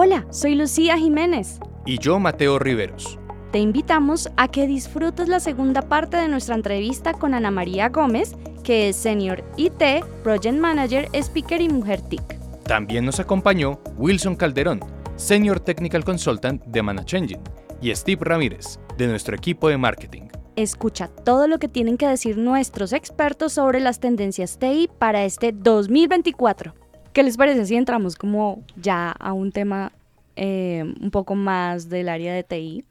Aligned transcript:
Hola, 0.00 0.28
soy 0.30 0.54
Lucía 0.54 0.96
Jiménez. 0.96 1.58
Y 1.84 1.98
yo, 1.98 2.20
Mateo 2.20 2.60
Riveros. 2.60 3.18
Te 3.50 3.58
invitamos 3.58 4.30
a 4.36 4.46
que 4.46 4.68
disfrutes 4.68 5.26
la 5.26 5.40
segunda 5.40 5.82
parte 5.82 6.16
de 6.16 6.28
nuestra 6.28 6.54
entrevista 6.54 7.14
con 7.14 7.34
Ana 7.34 7.50
María 7.50 7.88
Gómez, 7.88 8.36
que 8.62 8.90
es 8.90 8.94
Senior 8.94 9.42
IT, 9.56 9.82
Project 10.22 10.56
Manager, 10.56 11.08
Speaker 11.12 11.60
y 11.60 11.68
Mujer 11.68 12.00
TIC. 12.02 12.22
También 12.62 13.06
nos 13.06 13.18
acompañó 13.18 13.80
Wilson 13.96 14.36
Calderón, 14.36 14.78
Senior 15.16 15.58
Technical 15.58 16.04
Consultant 16.04 16.64
de 16.64 16.80
Manachengine, 16.80 17.42
y 17.82 17.92
Steve 17.92 18.20
Ramírez, 18.24 18.78
de 18.96 19.08
nuestro 19.08 19.34
equipo 19.34 19.68
de 19.68 19.78
marketing. 19.78 20.28
Escucha 20.54 21.08
todo 21.08 21.48
lo 21.48 21.58
que 21.58 21.66
tienen 21.66 21.96
que 21.96 22.06
decir 22.06 22.38
nuestros 22.38 22.92
expertos 22.92 23.54
sobre 23.54 23.80
las 23.80 23.98
tendencias 23.98 24.60
TI 24.60 24.88
para 24.96 25.24
este 25.24 25.50
2024. 25.50 26.87
¿Qué 27.18 27.24
les 27.24 27.36
parece 27.36 27.66
si 27.66 27.74
entramos 27.74 28.14
como 28.14 28.62
ya 28.76 29.10
a 29.10 29.32
un 29.32 29.50
tema 29.50 29.90
eh, 30.36 30.84
un 31.00 31.10
poco 31.10 31.34
más 31.34 31.88
del 31.88 32.08
área 32.08 32.32
de 32.32 32.44
TI 32.44 32.84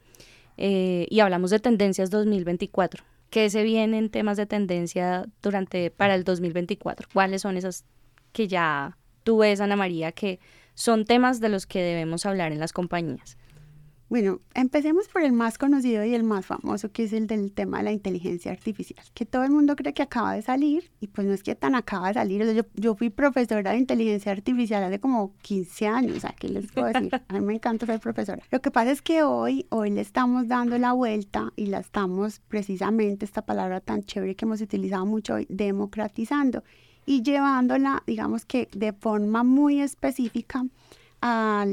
eh, 0.57 1.07
y 1.09 1.21
hablamos 1.21 1.49
de 1.49 1.59
tendencias 1.59 2.09
2024? 2.09 3.05
¿Qué 3.29 3.49
se 3.49 3.63
viene 3.63 3.97
en 3.97 4.09
temas 4.09 4.35
de 4.35 4.45
tendencia 4.45 5.25
durante 5.41 5.91
para 5.91 6.13
el 6.13 6.25
2024? 6.25 7.07
¿Cuáles 7.13 7.43
son 7.43 7.55
esas 7.55 7.85
que 8.33 8.49
ya 8.49 8.97
tú 9.23 9.37
ves, 9.37 9.61
Ana 9.61 9.77
María, 9.77 10.11
que 10.11 10.41
son 10.73 11.05
temas 11.05 11.39
de 11.39 11.47
los 11.47 11.65
que 11.65 11.81
debemos 11.81 12.25
hablar 12.25 12.51
en 12.51 12.59
las 12.59 12.73
compañías? 12.73 13.37
Bueno, 14.09 14.39
empecemos 14.53 15.09
por 15.09 15.21
el 15.21 15.33
más 15.33 15.57
conocido 15.57 16.05
y 16.05 16.13
el 16.13 16.23
más 16.23 16.45
famoso, 16.45 16.89
que 16.93 17.03
es 17.03 17.11
el 17.11 17.27
del 17.27 17.51
tema 17.51 17.79
de 17.79 17.83
la 17.83 17.91
inteligencia 17.91 18.53
artificial, 18.53 19.05
que 19.13 19.25
todo 19.25 19.43
el 19.43 19.51
mundo 19.51 19.75
cree 19.75 19.93
que 19.93 20.01
acaba 20.01 20.33
de 20.33 20.41
salir 20.41 20.89
y 21.01 21.07
pues 21.07 21.27
no 21.27 21.33
es 21.33 21.43
que 21.43 21.55
tan 21.55 21.75
acaba 21.75 22.07
de 22.07 22.13
salir. 22.13 22.65
yo, 22.75 22.95
fui 22.95 23.09
profesora 23.09 23.71
de 23.71 23.77
inteligencia 23.77 24.31
artificial 24.31 24.81
hace 24.81 25.01
como 25.01 25.33
15 25.41 25.87
años, 25.87 26.21
sea, 26.21 26.33
¿qué 26.39 26.47
les 26.47 26.71
puedo 26.71 26.87
decir? 26.87 27.11
A 27.27 27.33
mí 27.33 27.41
me 27.41 27.55
encanta 27.55 27.85
ser 27.85 27.99
profesora. 27.99 28.41
Lo 28.49 28.61
que 28.61 28.71
pasa 28.71 28.91
es 28.91 29.01
que 29.01 29.23
hoy, 29.23 29.65
hoy 29.69 29.91
le 29.91 29.99
estamos 29.99 30.47
dando 30.47 30.77
la 30.77 30.93
vuelta 30.93 31.51
y 31.57 31.65
la 31.65 31.79
estamos 31.79 32.39
precisamente, 32.47 33.25
esta 33.25 33.41
palabra 33.41 33.81
tan 33.81 34.03
chévere 34.03 34.35
que 34.35 34.45
hemos 34.45 34.61
utilizado 34.61 35.05
mucho 35.05 35.33
hoy, 35.33 35.47
democratizando 35.49 36.63
y 37.05 37.23
llevándola, 37.23 38.03
digamos 38.07 38.45
que 38.45 38.69
de 38.71 38.93
forma 38.93 39.43
muy 39.43 39.81
específica 39.81 40.65
a, 41.21 41.65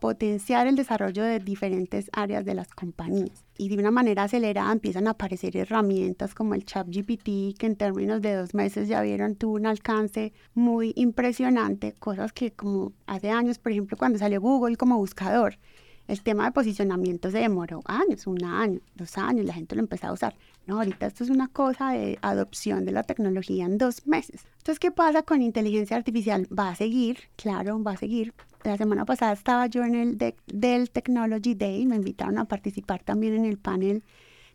potenciar 0.00 0.66
el 0.66 0.76
desarrollo 0.76 1.22
de 1.24 1.40
diferentes 1.40 2.10
áreas 2.12 2.44
de 2.44 2.54
las 2.54 2.68
compañías. 2.68 3.44
Y 3.56 3.68
de 3.68 3.76
una 3.76 3.90
manera 3.90 4.24
acelerada 4.24 4.72
empiezan 4.72 5.08
a 5.08 5.10
aparecer 5.10 5.56
herramientas 5.56 6.34
como 6.34 6.54
el 6.54 6.64
ChatGPT, 6.64 7.58
que 7.58 7.66
en 7.66 7.76
términos 7.76 8.22
de 8.22 8.34
dos 8.34 8.54
meses 8.54 8.88
ya 8.88 9.02
vieron 9.02 9.34
tuvo 9.34 9.54
un 9.54 9.66
alcance 9.66 10.32
muy 10.54 10.92
impresionante, 10.96 11.94
cosas 11.98 12.32
que 12.32 12.52
como 12.52 12.92
hace 13.06 13.30
años, 13.30 13.58
por 13.58 13.72
ejemplo, 13.72 13.96
cuando 13.96 14.18
salió 14.18 14.40
Google 14.40 14.76
como 14.76 14.96
buscador, 14.96 15.58
el 16.06 16.22
tema 16.22 16.46
de 16.46 16.52
posicionamiento 16.52 17.30
se 17.30 17.38
demoró 17.38 17.82
años, 17.84 18.26
un 18.26 18.42
año, 18.42 18.80
dos 18.94 19.18
años, 19.18 19.44
la 19.44 19.52
gente 19.52 19.74
lo 19.74 19.82
empezó 19.82 20.06
a 20.06 20.12
usar. 20.12 20.34
No, 20.68 20.76
ahorita 20.76 21.06
esto 21.06 21.24
es 21.24 21.30
una 21.30 21.48
cosa 21.48 21.92
de 21.92 22.18
adopción 22.20 22.84
de 22.84 22.92
la 22.92 23.02
tecnología 23.02 23.64
en 23.64 23.78
dos 23.78 24.06
meses. 24.06 24.44
Entonces, 24.58 24.78
¿qué 24.78 24.90
pasa 24.90 25.22
con 25.22 25.40
inteligencia 25.40 25.96
artificial? 25.96 26.46
Va 26.56 26.68
a 26.68 26.74
seguir, 26.74 27.20
claro, 27.36 27.82
va 27.82 27.92
a 27.92 27.96
seguir. 27.96 28.34
La 28.64 28.76
semana 28.76 29.06
pasada 29.06 29.32
estaba 29.32 29.66
yo 29.68 29.82
en 29.82 29.94
el 29.94 30.18
del 30.18 30.90
Technology 30.90 31.54
Day, 31.54 31.86
me 31.86 31.96
invitaron 31.96 32.36
a 32.36 32.44
participar 32.44 33.02
también 33.02 33.34
en 33.34 33.46
el 33.46 33.56
panel 33.56 34.04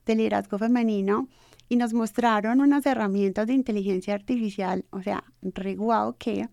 de 0.06 0.14
liderazgo 0.14 0.60
femenino 0.60 1.30
y 1.68 1.78
nos 1.78 1.94
mostraron 1.94 2.62
unas 2.62 2.86
herramientas 2.86 3.48
de 3.48 3.54
inteligencia 3.54 4.14
artificial, 4.14 4.86
o 4.92 5.02
sea, 5.02 5.24
re 5.42 5.76
que 6.20 6.48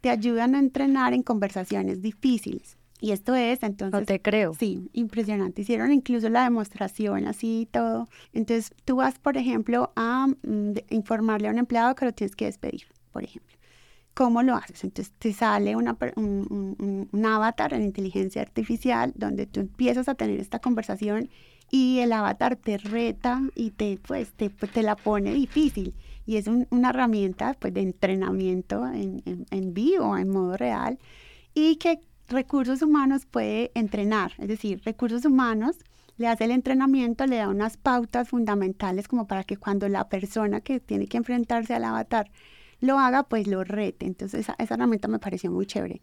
te 0.00 0.10
ayudan 0.10 0.56
a 0.56 0.58
entrenar 0.58 1.14
en 1.14 1.22
conversaciones 1.22 2.02
difíciles. 2.02 2.78
Y 3.04 3.12
esto 3.12 3.34
es, 3.34 3.62
entonces... 3.62 4.00
No 4.00 4.06
te 4.06 4.22
creo. 4.22 4.54
Sí, 4.54 4.88
impresionante. 4.94 5.60
Hicieron 5.60 5.92
incluso 5.92 6.30
la 6.30 6.44
demostración 6.44 7.26
así 7.26 7.60
y 7.60 7.66
todo. 7.66 8.08
Entonces, 8.32 8.72
tú 8.86 8.96
vas, 8.96 9.18
por 9.18 9.36
ejemplo, 9.36 9.92
a 9.94 10.26
mm, 10.26 10.72
informarle 10.88 11.48
a 11.48 11.50
un 11.50 11.58
empleado 11.58 11.94
que 11.96 12.06
lo 12.06 12.12
tienes 12.12 12.34
que 12.34 12.46
despedir, 12.46 12.86
por 13.12 13.22
ejemplo. 13.22 13.58
¿Cómo 14.14 14.42
lo 14.42 14.54
haces? 14.54 14.84
Entonces, 14.84 15.12
te 15.18 15.34
sale 15.34 15.76
una, 15.76 15.98
un, 16.16 17.06
un, 17.12 17.26
avatar 17.26 17.74
en 17.74 17.82
inteligencia 17.82 18.40
artificial 18.40 19.12
donde 19.14 19.44
tú 19.44 19.60
empiezas 19.60 20.08
a 20.08 20.14
tener 20.14 20.40
esta 20.40 20.60
conversación 20.60 21.28
y 21.70 21.98
el 21.98 22.10
avatar 22.10 22.56
te 22.56 22.78
reta 22.78 23.42
y 23.54 23.72
te, 23.72 23.98
pues, 23.98 24.32
te, 24.32 24.48
te 24.48 24.82
la 24.82 24.96
pone 24.96 25.34
difícil. 25.34 25.92
Y 26.24 26.38
es 26.38 26.46
una 26.46 26.88
herramienta 26.88 27.54
pues, 27.60 27.74
de 27.74 27.82
entrenamiento 27.82 28.86
en, 28.86 29.22
en, 29.26 29.44
en 29.50 29.74
vivo, 29.74 30.16
en 30.16 30.30
modo 30.30 30.56
real, 30.56 30.98
y 31.52 31.76
que 31.76 32.00
recursos 32.28 32.82
humanos 32.82 33.26
puede 33.26 33.70
entrenar, 33.74 34.32
es 34.38 34.48
decir, 34.48 34.80
recursos 34.84 35.24
humanos 35.24 35.78
le 36.16 36.28
hace 36.28 36.44
el 36.44 36.52
entrenamiento, 36.52 37.26
le 37.26 37.36
da 37.36 37.48
unas 37.48 37.76
pautas 37.76 38.28
fundamentales 38.28 39.08
como 39.08 39.26
para 39.26 39.44
que 39.44 39.56
cuando 39.56 39.88
la 39.88 40.08
persona 40.08 40.60
que 40.60 40.80
tiene 40.80 41.06
que 41.06 41.16
enfrentarse 41.16 41.74
al 41.74 41.84
avatar 41.84 42.30
lo 42.80 42.98
haga, 42.98 43.24
pues 43.24 43.46
lo 43.46 43.64
rete. 43.64 44.06
Entonces 44.06 44.40
esa, 44.40 44.54
herramienta 44.58 45.08
me 45.08 45.18
pareció 45.18 45.50
muy 45.50 45.66
chévere. 45.66 46.02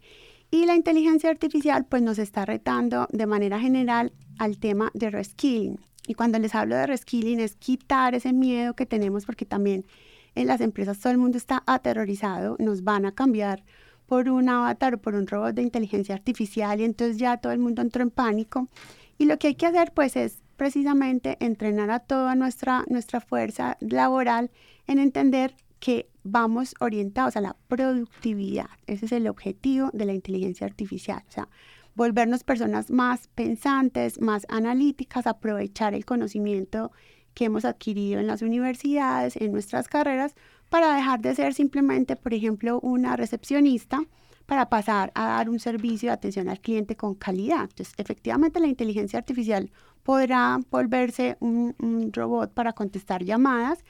Y 0.50 0.66
la 0.66 0.74
inteligencia 0.74 1.30
artificial 1.30 1.86
pues 1.86 2.02
nos 2.02 2.18
está 2.18 2.44
retando 2.44 3.08
de 3.10 3.26
manera 3.26 3.58
general 3.58 4.12
al 4.38 4.58
tema 4.58 4.90
de 4.92 5.10
reskilling. 5.10 5.80
Y 6.06 6.14
cuando 6.14 6.38
les 6.38 6.54
hablo 6.54 6.76
de 6.76 6.86
reskilling 6.86 7.40
es 7.40 7.56
quitar 7.56 8.14
ese 8.14 8.32
miedo 8.32 8.74
que 8.74 8.84
tenemos 8.84 9.24
porque 9.24 9.46
también 9.46 9.86
en 10.34 10.46
las 10.46 10.60
empresas 10.60 10.98
todo 10.98 11.12
el 11.12 11.18
mundo 11.18 11.38
está 11.38 11.62
aterrorizado, 11.66 12.56
nos 12.58 12.84
van 12.84 13.06
a 13.06 13.12
cambiar 13.12 13.64
por 14.12 14.28
un 14.28 14.50
avatar 14.50 14.96
o 14.96 14.98
por 14.98 15.14
un 15.14 15.26
robot 15.26 15.54
de 15.54 15.62
inteligencia 15.62 16.14
artificial 16.14 16.78
y 16.78 16.84
entonces 16.84 17.16
ya 17.16 17.38
todo 17.38 17.50
el 17.50 17.58
mundo 17.58 17.80
entró 17.80 18.02
en 18.02 18.10
pánico. 18.10 18.68
Y 19.16 19.24
lo 19.24 19.38
que 19.38 19.46
hay 19.46 19.54
que 19.54 19.64
hacer 19.64 19.92
pues 19.94 20.16
es 20.16 20.42
precisamente 20.58 21.38
entrenar 21.40 21.90
a 21.90 21.98
toda 21.98 22.34
nuestra, 22.34 22.84
nuestra 22.88 23.22
fuerza 23.22 23.78
laboral 23.80 24.50
en 24.86 24.98
entender 24.98 25.56
que 25.80 26.10
vamos 26.24 26.74
orientados 26.78 27.38
a 27.38 27.40
la 27.40 27.56
productividad. 27.68 28.68
Ese 28.86 29.06
es 29.06 29.12
el 29.12 29.28
objetivo 29.28 29.88
de 29.94 30.04
la 30.04 30.12
inteligencia 30.12 30.66
artificial. 30.66 31.24
O 31.26 31.32
sea, 31.32 31.48
volvernos 31.94 32.44
personas 32.44 32.90
más 32.90 33.28
pensantes, 33.28 34.20
más 34.20 34.44
analíticas, 34.50 35.26
aprovechar 35.26 35.94
el 35.94 36.04
conocimiento 36.04 36.92
que 37.32 37.46
hemos 37.46 37.64
adquirido 37.64 38.20
en 38.20 38.26
las 38.26 38.42
universidades, 38.42 39.36
en 39.36 39.52
nuestras 39.52 39.88
carreras, 39.88 40.34
para 40.72 40.94
dejar 40.94 41.20
de 41.20 41.34
ser 41.34 41.52
simplemente, 41.52 42.16
por 42.16 42.32
ejemplo, 42.32 42.80
una 42.80 43.14
recepcionista 43.14 44.02
para 44.46 44.70
pasar 44.70 45.12
a 45.14 45.26
dar 45.26 45.50
un 45.50 45.60
servicio 45.60 46.08
de 46.08 46.14
atención 46.14 46.48
al 46.48 46.60
cliente 46.60 46.96
con 46.96 47.14
calidad. 47.14 47.64
Entonces, 47.64 47.92
efectivamente, 47.98 48.58
la 48.58 48.68
inteligencia 48.68 49.18
artificial 49.18 49.70
podrá 50.02 50.58
volverse 50.70 51.36
un, 51.40 51.74
robot 52.10 52.54
para 52.54 52.72
contestar 52.72 53.22
llamadas, 53.22 53.84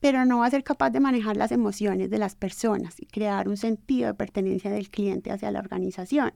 pero 0.00 0.24
no 0.24 0.38
va 0.38 0.46
a 0.46 0.50
ser 0.50 0.64
capaz 0.64 0.90
de 0.90 0.98
manejar 0.98 1.36
las 1.36 1.52
emociones 1.52 2.10
de 2.10 2.18
las 2.18 2.34
personas 2.34 2.96
y 2.98 3.06
crear 3.06 3.48
un 3.48 3.56
sentido 3.56 4.08
de 4.08 4.14
pertenencia 4.14 4.72
del 4.72 4.90
cliente 4.90 5.30
hacia 5.30 5.52
la 5.52 5.60
organización. 5.60 6.32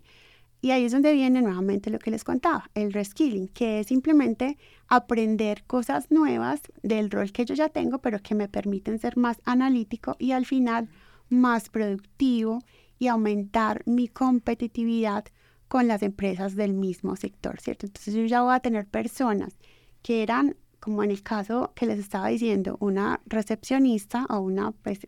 Y 0.61 0.73
ahí 0.73 0.85
es 0.85 0.93
donde 0.93 1.13
viene 1.13 1.41
nuevamente 1.41 1.91
lo 1.91 1.99
que 1.99 2.11
les 2.11 2.25
contaba, 2.25 2.71
el 2.75 2.93
reskilling, 2.93 3.49
que 3.49 3.81
es 3.81 3.87
simplemente 3.87 4.59
aprender 4.89 5.63
cosas 5.65 6.11
nuevas 6.11 6.61
del 6.83 7.11
rol 7.11 7.31
que 7.31 7.45
yo 7.45 7.55
ya 7.55 7.69
tengo, 7.69 7.99
pero 7.99 8.19
que 8.21 8.35
me 8.35 8.49
permiten 8.49 8.99
ser 8.99 9.17
más 9.17 9.41
analítico 9.45 10.17
y 10.19 10.33
al 10.33 10.47
final 10.47 10.89
más 11.29 11.69
productivo 11.69 12.61
y 12.99 13.07
aumentar 13.07 13.83
mi 13.87 14.09
competitividad 14.09 15.25
con 15.69 15.87
las 15.87 16.03
empresas 16.03 16.57
del 16.57 16.73
mismo 16.73 17.15
sector, 17.15 17.61
¿cierto? 17.61 17.87
Entonces 17.87 18.15
yo 18.15 18.25
ya 18.25 18.43
voy 18.43 18.55
a 18.55 18.61
tener 18.61 18.87
personas 18.87 19.59
que 20.03 20.23
eran, 20.23 20.57
como 20.81 21.05
en 21.05 21.11
el 21.11 21.23
caso 21.23 21.73
que 21.77 21.87
les 21.87 21.99
estaba 21.99 22.29
diciendo, 22.29 22.79
una 22.81 23.21
recepcionista 23.27 24.27
o 24.31 24.41
una, 24.41 24.73
pues, 24.73 25.01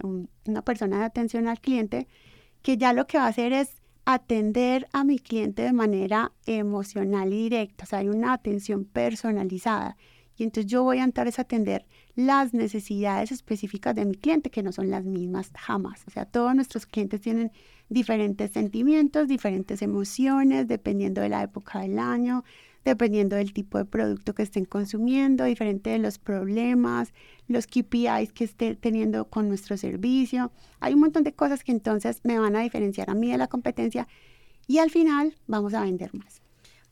una 0.44 0.62
persona 0.62 0.98
de 0.98 1.04
atención 1.04 1.48
al 1.48 1.60
cliente, 1.60 2.06
que 2.62 2.76
ya 2.76 2.92
lo 2.92 3.06
que 3.06 3.18
va 3.18 3.24
a 3.24 3.28
hacer 3.28 3.52
es 3.52 3.79
atender 4.14 4.88
a 4.92 5.04
mi 5.04 5.18
cliente 5.18 5.62
de 5.62 5.72
manera 5.72 6.32
emocional 6.46 7.32
y 7.32 7.44
directa, 7.44 7.84
o 7.84 7.86
sea, 7.86 8.00
hay 8.00 8.08
una 8.08 8.32
atención 8.32 8.84
personalizada. 8.84 9.96
Y 10.36 10.44
entonces 10.44 10.70
yo 10.70 10.82
voy 10.82 10.98
a 10.98 11.04
entrar 11.04 11.26
a 11.26 11.40
atender 11.42 11.84
las 12.14 12.54
necesidades 12.54 13.30
específicas 13.30 13.94
de 13.94 14.06
mi 14.06 14.14
cliente, 14.14 14.50
que 14.50 14.62
no 14.62 14.72
son 14.72 14.88
las 14.88 15.04
mismas 15.04 15.50
jamás. 15.54 16.02
O 16.06 16.10
sea, 16.10 16.24
todos 16.24 16.54
nuestros 16.54 16.86
clientes 16.86 17.20
tienen 17.20 17.52
diferentes 17.90 18.50
sentimientos, 18.50 19.28
diferentes 19.28 19.82
emociones, 19.82 20.66
dependiendo 20.66 21.20
de 21.20 21.28
la 21.28 21.42
época 21.42 21.80
del 21.80 21.98
año, 21.98 22.42
dependiendo 22.84 23.36
del 23.36 23.52
tipo 23.52 23.78
de 23.78 23.84
producto 23.84 24.34
que 24.34 24.42
estén 24.42 24.64
consumiendo, 24.64 25.44
diferente 25.44 25.90
de 25.90 25.98
los 25.98 26.18
problemas, 26.18 27.12
los 27.48 27.66
KPIs 27.66 28.32
que 28.32 28.44
esté 28.44 28.74
teniendo 28.74 29.26
con 29.26 29.48
nuestro 29.48 29.76
servicio. 29.76 30.52
Hay 30.80 30.94
un 30.94 31.00
montón 31.00 31.24
de 31.24 31.32
cosas 31.32 31.64
que 31.64 31.72
entonces 31.72 32.20
me 32.24 32.38
van 32.38 32.56
a 32.56 32.60
diferenciar 32.60 33.10
a 33.10 33.14
mí 33.14 33.30
de 33.30 33.38
la 33.38 33.48
competencia 33.48 34.08
y 34.66 34.78
al 34.78 34.90
final 34.90 35.36
vamos 35.46 35.74
a 35.74 35.82
vender 35.82 36.14
más. 36.14 36.42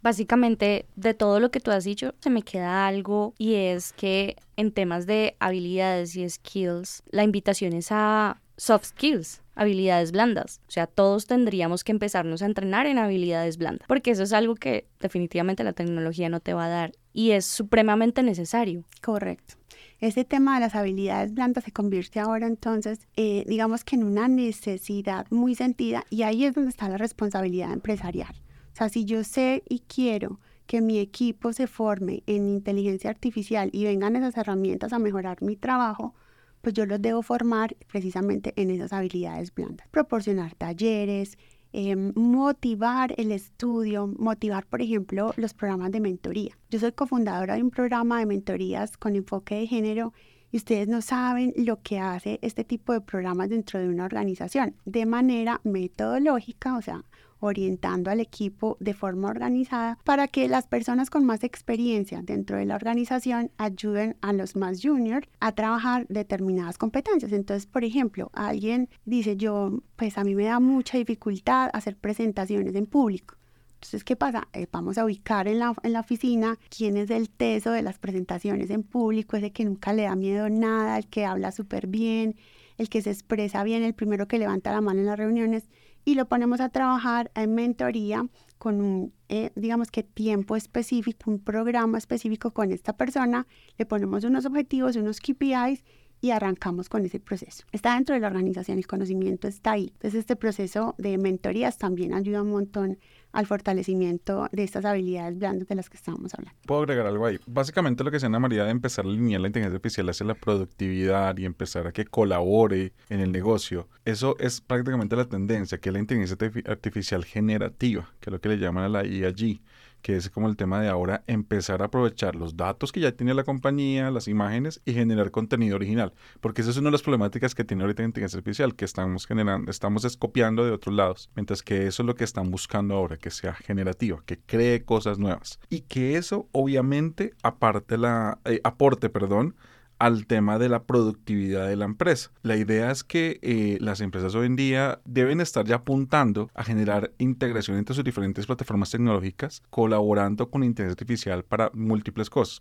Básicamente, 0.00 0.86
de 0.94 1.14
todo 1.14 1.40
lo 1.40 1.50
que 1.50 1.60
tú 1.60 1.72
has 1.72 1.82
dicho, 1.82 2.14
se 2.20 2.30
me 2.30 2.42
queda 2.42 2.86
algo 2.86 3.34
y 3.36 3.54
es 3.54 3.92
que 3.92 4.36
en 4.56 4.70
temas 4.70 5.06
de 5.06 5.36
habilidades 5.40 6.14
y 6.14 6.28
skills, 6.28 7.02
la 7.10 7.24
invitación 7.24 7.72
es 7.72 7.88
a 7.90 8.40
soft 8.58 8.86
skills, 8.86 9.40
habilidades 9.54 10.12
blandas. 10.12 10.60
O 10.68 10.70
sea, 10.70 10.86
todos 10.86 11.26
tendríamos 11.26 11.84
que 11.84 11.92
empezarnos 11.92 12.42
a 12.42 12.46
entrenar 12.46 12.86
en 12.86 12.98
habilidades 12.98 13.56
blandas, 13.56 13.86
porque 13.88 14.10
eso 14.10 14.24
es 14.24 14.32
algo 14.34 14.54
que 14.56 14.86
definitivamente 15.00 15.64
la 15.64 15.72
tecnología 15.72 16.28
no 16.28 16.40
te 16.40 16.52
va 16.52 16.66
a 16.66 16.68
dar 16.68 16.92
y 17.14 17.30
es 17.30 17.46
supremamente 17.46 18.22
necesario. 18.22 18.84
Correcto. 19.00 19.54
Ese 20.00 20.24
tema 20.24 20.54
de 20.54 20.60
las 20.60 20.74
habilidades 20.74 21.34
blandas 21.34 21.64
se 21.64 21.72
convierte 21.72 22.20
ahora 22.20 22.46
entonces, 22.46 23.00
eh, 23.16 23.44
digamos 23.48 23.84
que 23.84 23.96
en 23.96 24.04
una 24.04 24.28
necesidad 24.28 25.26
muy 25.30 25.54
sentida 25.54 26.04
y 26.10 26.22
ahí 26.22 26.44
es 26.44 26.54
donde 26.54 26.70
está 26.70 26.88
la 26.88 26.98
responsabilidad 26.98 27.72
empresarial. 27.72 28.34
O 28.72 28.76
sea, 28.76 28.88
si 28.88 29.04
yo 29.04 29.24
sé 29.24 29.64
y 29.68 29.80
quiero 29.80 30.38
que 30.66 30.80
mi 30.80 31.00
equipo 31.00 31.52
se 31.52 31.66
forme 31.66 32.22
en 32.26 32.48
inteligencia 32.48 33.10
artificial 33.10 33.70
y 33.72 33.84
vengan 33.84 34.14
esas 34.14 34.36
herramientas 34.36 34.92
a 34.92 34.98
mejorar 35.00 35.42
mi 35.42 35.56
trabajo, 35.56 36.14
pues 36.60 36.74
yo 36.74 36.86
los 36.86 37.00
debo 37.00 37.22
formar 37.22 37.76
precisamente 37.86 38.52
en 38.56 38.70
esas 38.70 38.92
habilidades 38.92 39.54
blandas. 39.54 39.86
Proporcionar 39.90 40.54
talleres, 40.54 41.38
em, 41.72 42.12
motivar 42.14 43.14
el 43.16 43.32
estudio, 43.32 44.06
motivar, 44.06 44.66
por 44.66 44.80
ejemplo, 44.82 45.32
los 45.36 45.54
programas 45.54 45.92
de 45.92 46.00
mentoría. 46.00 46.58
Yo 46.70 46.78
soy 46.78 46.92
cofundadora 46.92 47.54
de 47.54 47.62
un 47.62 47.70
programa 47.70 48.18
de 48.18 48.26
mentorías 48.26 48.96
con 48.96 49.16
enfoque 49.16 49.56
de 49.56 49.66
género 49.66 50.12
y 50.50 50.56
ustedes 50.56 50.88
no 50.88 51.02
saben 51.02 51.52
lo 51.56 51.82
que 51.82 51.98
hace 51.98 52.38
este 52.42 52.64
tipo 52.64 52.92
de 52.92 53.00
programas 53.00 53.50
dentro 53.50 53.78
de 53.78 53.88
una 53.88 54.04
organización 54.04 54.74
de 54.86 55.04
manera 55.04 55.60
metodológica, 55.64 56.76
o 56.76 56.82
sea, 56.82 57.04
orientando 57.40 58.10
al 58.10 58.20
equipo 58.20 58.76
de 58.80 58.94
forma 58.94 59.28
organizada 59.28 59.98
para 60.04 60.28
que 60.28 60.48
las 60.48 60.66
personas 60.66 61.10
con 61.10 61.24
más 61.24 61.44
experiencia 61.44 62.22
dentro 62.22 62.56
de 62.56 62.66
la 62.66 62.76
organización 62.76 63.50
ayuden 63.56 64.16
a 64.20 64.32
los 64.32 64.56
más 64.56 64.80
juniors 64.82 65.28
a 65.40 65.52
trabajar 65.52 66.06
determinadas 66.08 66.78
competencias. 66.78 67.32
Entonces, 67.32 67.66
por 67.66 67.84
ejemplo, 67.84 68.30
alguien 68.32 68.88
dice 69.04 69.36
yo, 69.36 69.82
pues 69.96 70.18
a 70.18 70.24
mí 70.24 70.34
me 70.34 70.44
da 70.44 70.60
mucha 70.60 70.98
dificultad 70.98 71.70
hacer 71.72 71.96
presentaciones 71.96 72.74
en 72.74 72.86
público. 72.86 73.36
Entonces, 73.74 74.02
¿qué 74.02 74.16
pasa? 74.16 74.48
Eh, 74.54 74.66
vamos 74.72 74.98
a 74.98 75.04
ubicar 75.04 75.46
en 75.46 75.60
la, 75.60 75.72
en 75.84 75.92
la 75.92 76.00
oficina 76.00 76.58
quién 76.68 76.96
es 76.96 77.10
el 77.10 77.30
teso 77.30 77.70
de 77.70 77.82
las 77.82 77.98
presentaciones 77.98 78.70
en 78.70 78.82
público, 78.82 79.36
ese 79.36 79.52
que 79.52 79.64
nunca 79.64 79.92
le 79.92 80.02
da 80.02 80.16
miedo 80.16 80.48
nada, 80.48 80.98
el 80.98 81.06
que 81.06 81.24
habla 81.24 81.52
súper 81.52 81.86
bien, 81.86 82.34
el 82.76 82.88
que 82.88 83.02
se 83.02 83.10
expresa 83.10 83.62
bien, 83.62 83.84
el 83.84 83.94
primero 83.94 84.26
que 84.26 84.38
levanta 84.38 84.72
la 84.72 84.80
mano 84.80 85.00
en 85.00 85.06
las 85.06 85.16
reuniones 85.16 85.68
y 86.04 86.14
lo 86.14 86.28
ponemos 86.28 86.60
a 86.60 86.68
trabajar 86.68 87.30
en 87.34 87.54
mentoría 87.54 88.26
con 88.58 88.80
un, 88.80 89.12
eh, 89.28 89.50
digamos 89.54 89.90
que 89.90 90.02
tiempo 90.02 90.56
específico, 90.56 91.30
un 91.30 91.38
programa 91.38 91.98
específico 91.98 92.52
con 92.52 92.72
esta 92.72 92.96
persona, 92.96 93.46
le 93.76 93.86
ponemos 93.86 94.24
unos 94.24 94.46
objetivos, 94.46 94.96
unos 94.96 95.20
KPIs 95.20 95.84
y 96.20 96.30
arrancamos 96.30 96.88
con 96.88 97.04
ese 97.04 97.20
proceso. 97.20 97.64
Está 97.72 97.94
dentro 97.94 98.14
de 98.14 98.20
la 98.20 98.26
organización, 98.26 98.78
el 98.78 98.86
conocimiento 98.86 99.46
está 99.46 99.72
ahí. 99.72 99.90
Entonces 99.94 100.20
este 100.20 100.36
proceso 100.36 100.94
de 100.98 101.16
mentorías 101.18 101.78
también 101.78 102.12
ayuda 102.12 102.42
un 102.42 102.50
montón 102.50 102.98
al 103.38 103.46
fortalecimiento 103.46 104.48
de 104.50 104.64
estas 104.64 104.84
habilidades 104.84 105.38
blandas 105.38 105.68
de 105.68 105.76
las 105.76 105.88
que 105.88 105.96
estábamos 105.96 106.34
hablando. 106.34 106.58
Puedo 106.66 106.82
agregar 106.82 107.06
algo 107.06 107.24
ahí. 107.24 107.38
Básicamente 107.46 108.02
lo 108.02 108.10
que 108.10 108.18
se 108.18 108.26
Ana 108.26 108.40
María 108.40 108.64
de 108.64 108.72
empezar 108.72 109.04
a 109.04 109.08
alinear 109.08 109.40
la 109.40 109.46
inteligencia 109.46 109.76
artificial 109.76 110.08
hacia 110.08 110.26
la 110.26 110.34
productividad 110.34 111.38
y 111.38 111.44
empezar 111.44 111.86
a 111.86 111.92
que 111.92 112.04
colabore 112.04 112.94
en 113.08 113.20
el 113.20 113.30
negocio. 113.30 113.86
Eso 114.04 114.36
es 114.40 114.60
prácticamente 114.60 115.14
la 115.14 115.26
tendencia, 115.26 115.78
que 115.78 115.88
es 115.88 115.92
la 115.92 116.00
inteligencia 116.00 116.36
artificial 116.66 117.24
generativa, 117.24 118.12
que 118.18 118.30
es 118.30 118.32
lo 118.32 118.40
que 118.40 118.48
le 118.48 118.58
llaman 118.58 118.82
a 118.82 118.88
la 118.88 119.06
IAG 119.06 119.60
que 120.02 120.16
es 120.16 120.30
como 120.30 120.48
el 120.48 120.56
tema 120.56 120.80
de 120.80 120.88
ahora 120.88 121.22
empezar 121.26 121.82
a 121.82 121.86
aprovechar 121.86 122.36
los 122.36 122.56
datos 122.56 122.92
que 122.92 123.00
ya 123.00 123.12
tiene 123.12 123.34
la 123.34 123.44
compañía, 123.44 124.10
las 124.10 124.28
imágenes 124.28 124.80
y 124.84 124.92
generar 124.92 125.30
contenido 125.30 125.76
original, 125.76 126.12
porque 126.40 126.62
esa 126.62 126.70
es 126.70 126.76
una 126.76 126.88
de 126.88 126.92
las 126.92 127.02
problemáticas 127.02 127.54
que 127.54 127.64
tiene 127.64 127.82
ahorita 127.82 128.02
la 128.02 128.08
inteligencia 128.08 128.38
artificial, 128.38 128.74
que 128.74 128.84
estamos 128.84 129.26
generando, 129.26 129.70
estamos 129.70 130.04
escopiando 130.04 130.64
de 130.64 130.72
otros 130.72 130.94
lados, 130.94 131.30
mientras 131.34 131.62
que 131.62 131.86
eso 131.86 132.02
es 132.02 132.06
lo 132.06 132.14
que 132.14 132.24
están 132.24 132.50
buscando 132.50 132.94
ahora, 132.94 133.16
que 133.16 133.30
sea 133.30 133.54
generativa, 133.54 134.22
que 134.26 134.38
cree 134.38 134.84
cosas 134.84 135.18
nuevas. 135.18 135.58
Y 135.68 135.80
que 135.80 136.16
eso 136.16 136.48
obviamente 136.52 137.34
aparte 137.42 137.98
la 137.98 138.38
eh, 138.44 138.60
aporte, 138.64 139.08
perdón, 139.08 139.54
al 139.98 140.26
tema 140.26 140.58
de 140.58 140.68
la 140.68 140.84
productividad 140.84 141.68
de 141.68 141.76
la 141.76 141.84
empresa. 141.84 142.30
La 142.42 142.56
idea 142.56 142.90
es 142.90 143.04
que 143.04 143.38
eh, 143.42 143.78
las 143.80 144.00
empresas 144.00 144.34
hoy 144.34 144.46
en 144.46 144.56
día 144.56 145.00
deben 145.04 145.40
estar 145.40 145.66
ya 145.66 145.76
apuntando 145.76 146.50
a 146.54 146.64
generar 146.64 147.12
integración 147.18 147.76
entre 147.76 147.94
sus 147.94 148.04
diferentes 148.04 148.46
plataformas 148.46 148.90
tecnológicas, 148.90 149.62
colaborando 149.70 150.50
con 150.50 150.64
inteligencia 150.64 151.02
artificial 151.02 151.44
para 151.44 151.70
múltiples 151.74 152.30
cosas. 152.30 152.60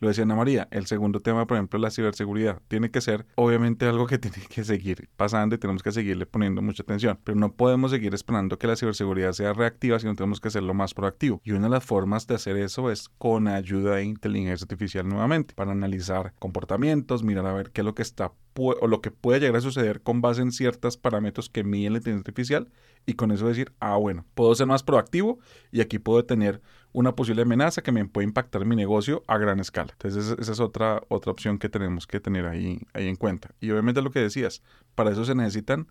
Lo 0.00 0.08
decía 0.08 0.22
Ana 0.22 0.36
María, 0.36 0.68
el 0.70 0.86
segundo 0.86 1.20
tema, 1.20 1.46
por 1.46 1.56
ejemplo, 1.56 1.78
la 1.78 1.90
ciberseguridad. 1.90 2.62
Tiene 2.68 2.90
que 2.90 3.00
ser, 3.00 3.26
obviamente, 3.34 3.86
algo 3.86 4.06
que 4.06 4.18
tiene 4.18 4.38
que 4.48 4.64
seguir 4.64 5.08
pasando 5.16 5.56
y 5.56 5.58
tenemos 5.58 5.82
que 5.82 5.90
seguirle 5.90 6.24
poniendo 6.26 6.62
mucha 6.62 6.82
atención. 6.84 7.18
Pero 7.24 7.36
no 7.36 7.52
podemos 7.52 7.90
seguir 7.90 8.14
esperando 8.14 8.58
que 8.58 8.68
la 8.68 8.76
ciberseguridad 8.76 9.32
sea 9.32 9.52
reactiva, 9.52 9.98
sino 9.98 10.14
tenemos 10.14 10.40
que 10.40 10.48
hacerlo 10.48 10.72
más 10.72 10.94
proactivo. 10.94 11.40
Y 11.44 11.52
una 11.52 11.64
de 11.64 11.70
las 11.70 11.84
formas 11.84 12.26
de 12.26 12.36
hacer 12.36 12.56
eso 12.56 12.90
es 12.90 13.08
con 13.18 13.48
ayuda 13.48 13.96
de 13.96 14.04
inteligencia 14.04 14.64
artificial 14.64 15.08
nuevamente, 15.08 15.54
para 15.54 15.72
analizar 15.72 16.32
comportamientos, 16.38 17.24
mirar 17.24 17.46
a 17.46 17.52
ver 17.52 17.70
qué 17.72 17.80
es 17.80 17.84
lo 17.84 17.94
que 17.94 18.02
está 18.02 18.32
o 18.58 18.86
lo 18.86 19.00
que 19.00 19.10
puede 19.10 19.40
llegar 19.40 19.56
a 19.56 19.60
suceder 19.60 20.02
con 20.02 20.20
base 20.20 20.42
en 20.42 20.52
ciertos 20.52 20.96
parámetros 20.96 21.48
que 21.48 21.64
mide 21.64 21.90
la 21.90 21.98
inteligencia 21.98 22.30
artificial 22.30 22.68
y 23.06 23.14
con 23.14 23.30
eso 23.30 23.46
decir, 23.46 23.72
ah, 23.80 23.96
bueno, 23.96 24.26
puedo 24.34 24.54
ser 24.54 24.66
más 24.66 24.82
proactivo 24.82 25.38
y 25.70 25.80
aquí 25.80 25.98
puedo 25.98 26.24
tener 26.24 26.60
una 26.92 27.14
posible 27.14 27.42
amenaza 27.42 27.82
que 27.82 27.92
me 27.92 28.04
puede 28.06 28.26
impactar 28.26 28.64
mi 28.64 28.76
negocio 28.76 29.22
a 29.26 29.38
gran 29.38 29.60
escala. 29.60 29.92
Entonces 29.92 30.36
esa 30.38 30.52
es 30.52 30.60
otra, 30.60 31.02
otra 31.08 31.32
opción 31.32 31.58
que 31.58 31.68
tenemos 31.68 32.06
que 32.06 32.20
tener 32.20 32.46
ahí, 32.46 32.80
ahí 32.92 33.08
en 33.08 33.16
cuenta. 33.16 33.50
Y 33.60 33.70
obviamente 33.70 34.02
lo 34.02 34.10
que 34.10 34.20
decías, 34.20 34.62
para 34.94 35.10
eso 35.10 35.24
se 35.24 35.34
necesitan 35.34 35.88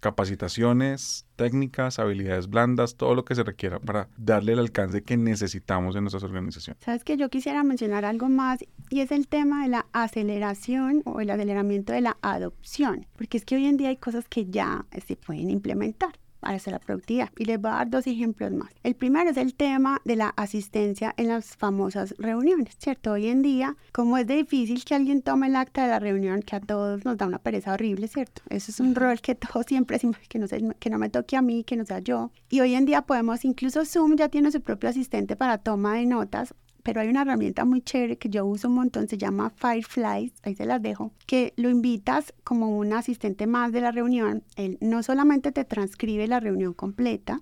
capacitaciones, 0.00 1.26
técnicas, 1.36 1.98
habilidades 1.98 2.48
blandas, 2.48 2.96
todo 2.96 3.14
lo 3.14 3.24
que 3.24 3.34
se 3.34 3.42
requiera 3.42 3.80
para 3.80 4.08
darle 4.16 4.52
el 4.52 4.58
alcance 4.58 5.02
que 5.02 5.16
necesitamos 5.16 5.96
en 5.96 6.02
nuestras 6.02 6.22
organizaciones. 6.22 6.84
Sabes 6.84 7.02
que 7.02 7.16
yo 7.16 7.28
quisiera 7.28 7.62
mencionar 7.64 8.04
algo 8.04 8.28
más 8.28 8.60
y 8.90 9.00
es 9.00 9.10
el 9.10 9.26
tema 9.26 9.62
de 9.62 9.70
la 9.70 9.86
aceleración 9.92 11.02
o 11.06 11.20
el 11.20 11.30
aceleramiento 11.30 11.92
de 11.92 12.02
la 12.02 12.18
adopción, 12.22 13.06
porque 13.16 13.38
es 13.38 13.44
que 13.44 13.56
hoy 13.56 13.66
en 13.66 13.76
día 13.76 13.88
hay 13.88 13.96
cosas 13.96 14.28
que 14.28 14.46
ya 14.46 14.84
se 15.04 15.16
pueden 15.16 15.50
implementar 15.50 16.12
para 16.40 16.56
hacer 16.56 16.72
la 16.72 16.78
productividad. 16.78 17.30
Y 17.38 17.44
les 17.44 17.60
voy 17.60 17.70
a 17.70 17.74
dar 17.74 17.90
dos 17.90 18.06
ejemplos 18.06 18.52
más. 18.52 18.70
El 18.82 18.94
primero 18.94 19.30
es 19.30 19.36
el 19.36 19.54
tema 19.54 20.00
de 20.04 20.16
la 20.16 20.28
asistencia 20.36 21.14
en 21.16 21.28
las 21.28 21.56
famosas 21.56 22.14
reuniones, 22.18 22.76
¿cierto? 22.78 23.12
Hoy 23.12 23.28
en 23.28 23.42
día, 23.42 23.76
como 23.92 24.18
es 24.18 24.26
difícil 24.26 24.84
que 24.84 24.94
alguien 24.94 25.22
tome 25.22 25.48
el 25.48 25.56
acta 25.56 25.82
de 25.84 25.88
la 25.88 25.98
reunión, 25.98 26.42
que 26.42 26.56
a 26.56 26.60
todos 26.60 27.04
nos 27.04 27.16
da 27.16 27.26
una 27.26 27.38
pereza 27.38 27.72
horrible, 27.72 28.08
¿cierto? 28.08 28.42
Eso 28.48 28.70
es 28.70 28.80
un 28.80 28.94
rol 28.94 29.20
que 29.20 29.34
todos 29.34 29.66
siempre 29.68 29.96
decimos 29.96 30.16
que 30.28 30.38
no, 30.38 30.46
que 30.78 30.90
no 30.90 30.98
me 30.98 31.08
toque 31.08 31.36
a 31.36 31.42
mí, 31.42 31.64
que 31.64 31.76
no 31.76 31.84
sea 31.84 32.00
yo. 32.00 32.30
Y 32.50 32.60
hoy 32.60 32.74
en 32.74 32.86
día 32.86 33.02
podemos, 33.02 33.44
incluso 33.44 33.84
Zoom 33.84 34.16
ya 34.16 34.28
tiene 34.28 34.50
su 34.50 34.60
propio 34.60 34.88
asistente 34.88 35.36
para 35.36 35.58
toma 35.58 35.94
de 35.94 36.06
notas 36.06 36.54
pero 36.86 37.00
hay 37.00 37.08
una 37.08 37.22
herramienta 37.22 37.64
muy 37.64 37.82
chévere 37.82 38.16
que 38.16 38.28
yo 38.28 38.46
uso 38.46 38.68
un 38.68 38.76
montón, 38.76 39.08
se 39.08 39.18
llama 39.18 39.50
Fireflies, 39.50 40.32
ahí 40.44 40.54
se 40.54 40.66
las 40.66 40.80
dejo, 40.80 41.10
que 41.26 41.52
lo 41.56 41.68
invitas 41.68 42.32
como 42.44 42.78
un 42.78 42.92
asistente 42.92 43.48
más 43.48 43.72
de 43.72 43.80
la 43.80 43.90
reunión. 43.90 44.44
Él 44.54 44.78
no 44.80 45.02
solamente 45.02 45.50
te 45.50 45.64
transcribe 45.64 46.28
la 46.28 46.38
reunión 46.38 46.74
completa, 46.74 47.40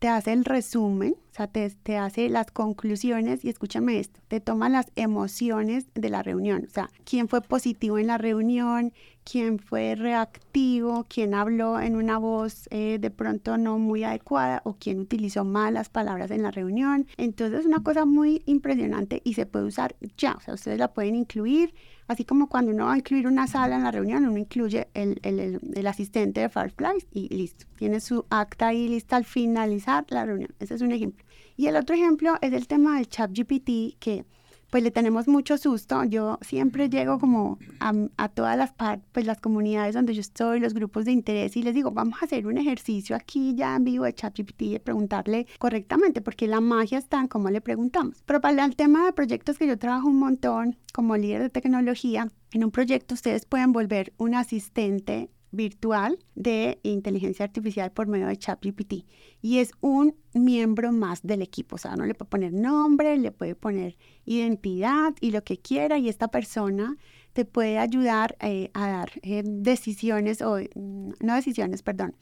te 0.00 0.08
hace 0.08 0.32
el 0.32 0.46
resumen, 0.46 1.14
o 1.30 1.34
sea, 1.34 1.46
te, 1.46 1.68
te, 1.70 1.98
hace 1.98 2.30
las 2.30 2.50
conclusiones 2.50 3.44
y 3.44 3.50
escúchame 3.50 4.00
esto, 4.00 4.18
te 4.28 4.40
toma 4.40 4.70
las 4.70 4.90
emociones 4.96 5.88
de 5.94 6.08
la 6.08 6.22
reunión, 6.22 6.64
o 6.66 6.70
sea, 6.70 6.88
quién 7.04 7.28
fue 7.28 7.42
positivo 7.42 7.98
en 7.98 8.06
la 8.06 8.16
reunión, 8.16 8.94
quién 9.24 9.58
fue 9.58 9.94
reactivo, 9.94 11.04
quién 11.06 11.34
habló 11.34 11.78
en 11.78 11.96
una 11.96 12.16
voz 12.16 12.66
eh, 12.70 12.96
de 12.98 13.10
pronto 13.10 13.58
no 13.58 13.78
muy 13.78 14.02
adecuada 14.02 14.62
o 14.64 14.74
quién 14.74 15.00
utilizó 15.00 15.44
malas 15.44 15.90
palabras 15.90 16.30
en 16.30 16.42
la 16.42 16.50
reunión. 16.50 17.06
Entonces 17.18 17.60
es 17.60 17.66
una 17.66 17.82
cosa 17.82 18.06
muy 18.06 18.42
impresionante 18.46 19.20
y 19.22 19.34
se 19.34 19.44
puede 19.44 19.66
usar 19.66 19.96
ya, 20.16 20.32
o 20.32 20.40
sea, 20.40 20.54
ustedes 20.54 20.78
la 20.78 20.94
pueden 20.94 21.14
incluir, 21.14 21.74
así 22.10 22.24
como 22.24 22.48
cuando 22.48 22.72
uno 22.72 22.86
va 22.86 22.94
a 22.94 22.96
incluir 22.96 23.28
una 23.28 23.46
sala 23.46 23.76
en 23.76 23.84
la 23.84 23.92
reunión, 23.92 24.26
uno 24.26 24.36
incluye 24.36 24.88
el, 24.94 25.20
el, 25.22 25.86
asistente 25.86 26.40
de 26.40 26.48
Firefly 26.48 27.06
y 27.12 27.28
listo, 27.28 27.66
tiene 27.76 28.00
su 28.00 28.26
acta 28.30 28.66
ahí 28.66 28.88
lista 28.88 29.14
al 29.14 29.24
finalizar 29.24 30.04
la 30.08 30.26
reunión. 30.26 30.52
Ese 30.58 30.74
es 30.74 30.80
un 30.80 30.90
ejemplo. 30.90 31.24
Y 31.56 31.68
el 31.68 31.76
otro 31.76 31.94
ejemplo 31.94 32.36
es 32.40 32.52
el 32.52 32.66
tema 32.66 32.96
del 32.96 33.08
chat 33.08 33.30
GPT 33.30 33.96
que 34.00 34.24
pues 34.70 34.82
le 34.82 34.90
tenemos 34.90 35.28
mucho 35.28 35.58
susto. 35.58 36.04
Yo 36.04 36.38
siempre 36.40 36.88
llego 36.88 37.18
como 37.18 37.58
a, 37.80 38.28
todas 38.28 38.56
las, 38.56 38.72
pues, 39.12 39.26
las 39.26 39.40
comunidades 39.40 39.94
donde 39.94 40.14
yo 40.14 40.20
estoy, 40.20 40.60
los 40.60 40.74
grupos 40.74 41.04
de 41.04 41.12
interés 41.12 41.56
y 41.56 41.62
les 41.62 41.74
digo, 41.74 41.90
vamos 41.90 42.22
a 42.22 42.24
hacer 42.24 42.46
un 42.46 42.58
ejercicio 42.58 43.16
aquí 43.16 43.54
ya 43.54 43.76
en 43.76 43.84
vivo 43.84 44.04
de 44.04 44.14
ChatGPT 44.14 44.62
de 44.62 44.80
preguntarle 44.80 45.46
correctamente, 45.58 46.20
porque 46.20 46.46
la 46.46 46.60
magia 46.60 46.98
está 46.98 47.20
en 47.20 47.28
cómo 47.28 47.50
le 47.50 47.60
preguntamos. 47.60 48.22
Pero 48.24 48.40
para 48.40 48.64
el 48.64 48.76
tema 48.76 49.04
de 49.04 49.12
proyectos 49.12 49.58
que 49.58 49.66
yo 49.66 49.78
trabajo 49.78 50.08
un 50.08 50.18
montón 50.18 50.76
como 50.92 51.16
líder 51.16 51.42
de 51.42 51.50
tecnología, 51.50 52.28
en 52.52 52.64
un 52.64 52.70
proyecto 52.70 53.14
ustedes 53.14 53.46
pueden 53.46 53.72
volver 53.72 54.12
un 54.16 54.34
asistente 54.34 55.30
virtual 55.52 56.18
de 56.34 56.78
inteligencia 56.82 57.44
artificial 57.44 57.92
por 57.92 58.06
medio 58.06 58.26
de 58.26 58.36
ChatGPT. 58.36 59.04
Y 59.42 59.58
es 59.58 59.72
un 59.80 60.16
miembro 60.34 60.92
más 60.92 61.22
del 61.22 61.42
equipo, 61.42 61.76
o 61.76 61.78
sea, 61.78 61.94
uno 61.94 62.06
le 62.06 62.14
puede 62.14 62.30
poner 62.30 62.52
nombre, 62.52 63.16
le 63.18 63.32
puede 63.32 63.54
poner 63.54 63.96
identidad 64.24 65.14
y 65.20 65.30
lo 65.30 65.42
que 65.42 65.58
quiera. 65.58 65.98
Y 65.98 66.08
esta 66.08 66.28
persona 66.28 66.96
te 67.32 67.44
puede 67.44 67.78
ayudar 67.78 68.36
eh, 68.40 68.70
a 68.74 68.88
dar 68.88 69.12
eh, 69.22 69.42
decisiones, 69.44 70.42
o 70.42 70.58
mm, 70.58 71.12
no 71.20 71.34
decisiones, 71.34 71.82
perdón, 71.82 72.14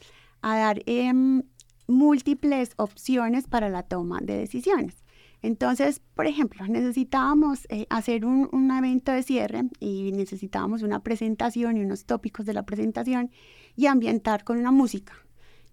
a 0.43 0.57
dar 0.59 0.83
em, 0.87 1.43
múltiples 1.87 2.71
opciones 2.77 3.47
para 3.49 3.69
la 3.69 3.83
toma 3.83 4.21
de 4.23 4.37
decisiones. 4.37 4.95
Entonces, 5.43 6.01
por 6.15 6.27
ejemplo, 6.27 6.67
necesitábamos 6.67 7.67
eh, 7.69 7.87
hacer 7.91 8.25
un, 8.25 8.71
evento 8.71 9.13
de 9.13 9.23
cierre 9.23 9.65
y 9.81 10.13
necesitábamos 10.13 10.83
una 10.83 11.03
presentación 11.03 11.77
y 11.77 11.81
unos 11.81 12.05
tópicos 12.05 12.45
de 12.47 12.55
la 12.55 12.65
presentación 12.65 13.31
y 13.77 13.87
ambientar 13.87 14.45
con 14.45 14.59
una 14.59 14.73
música. 14.73 15.15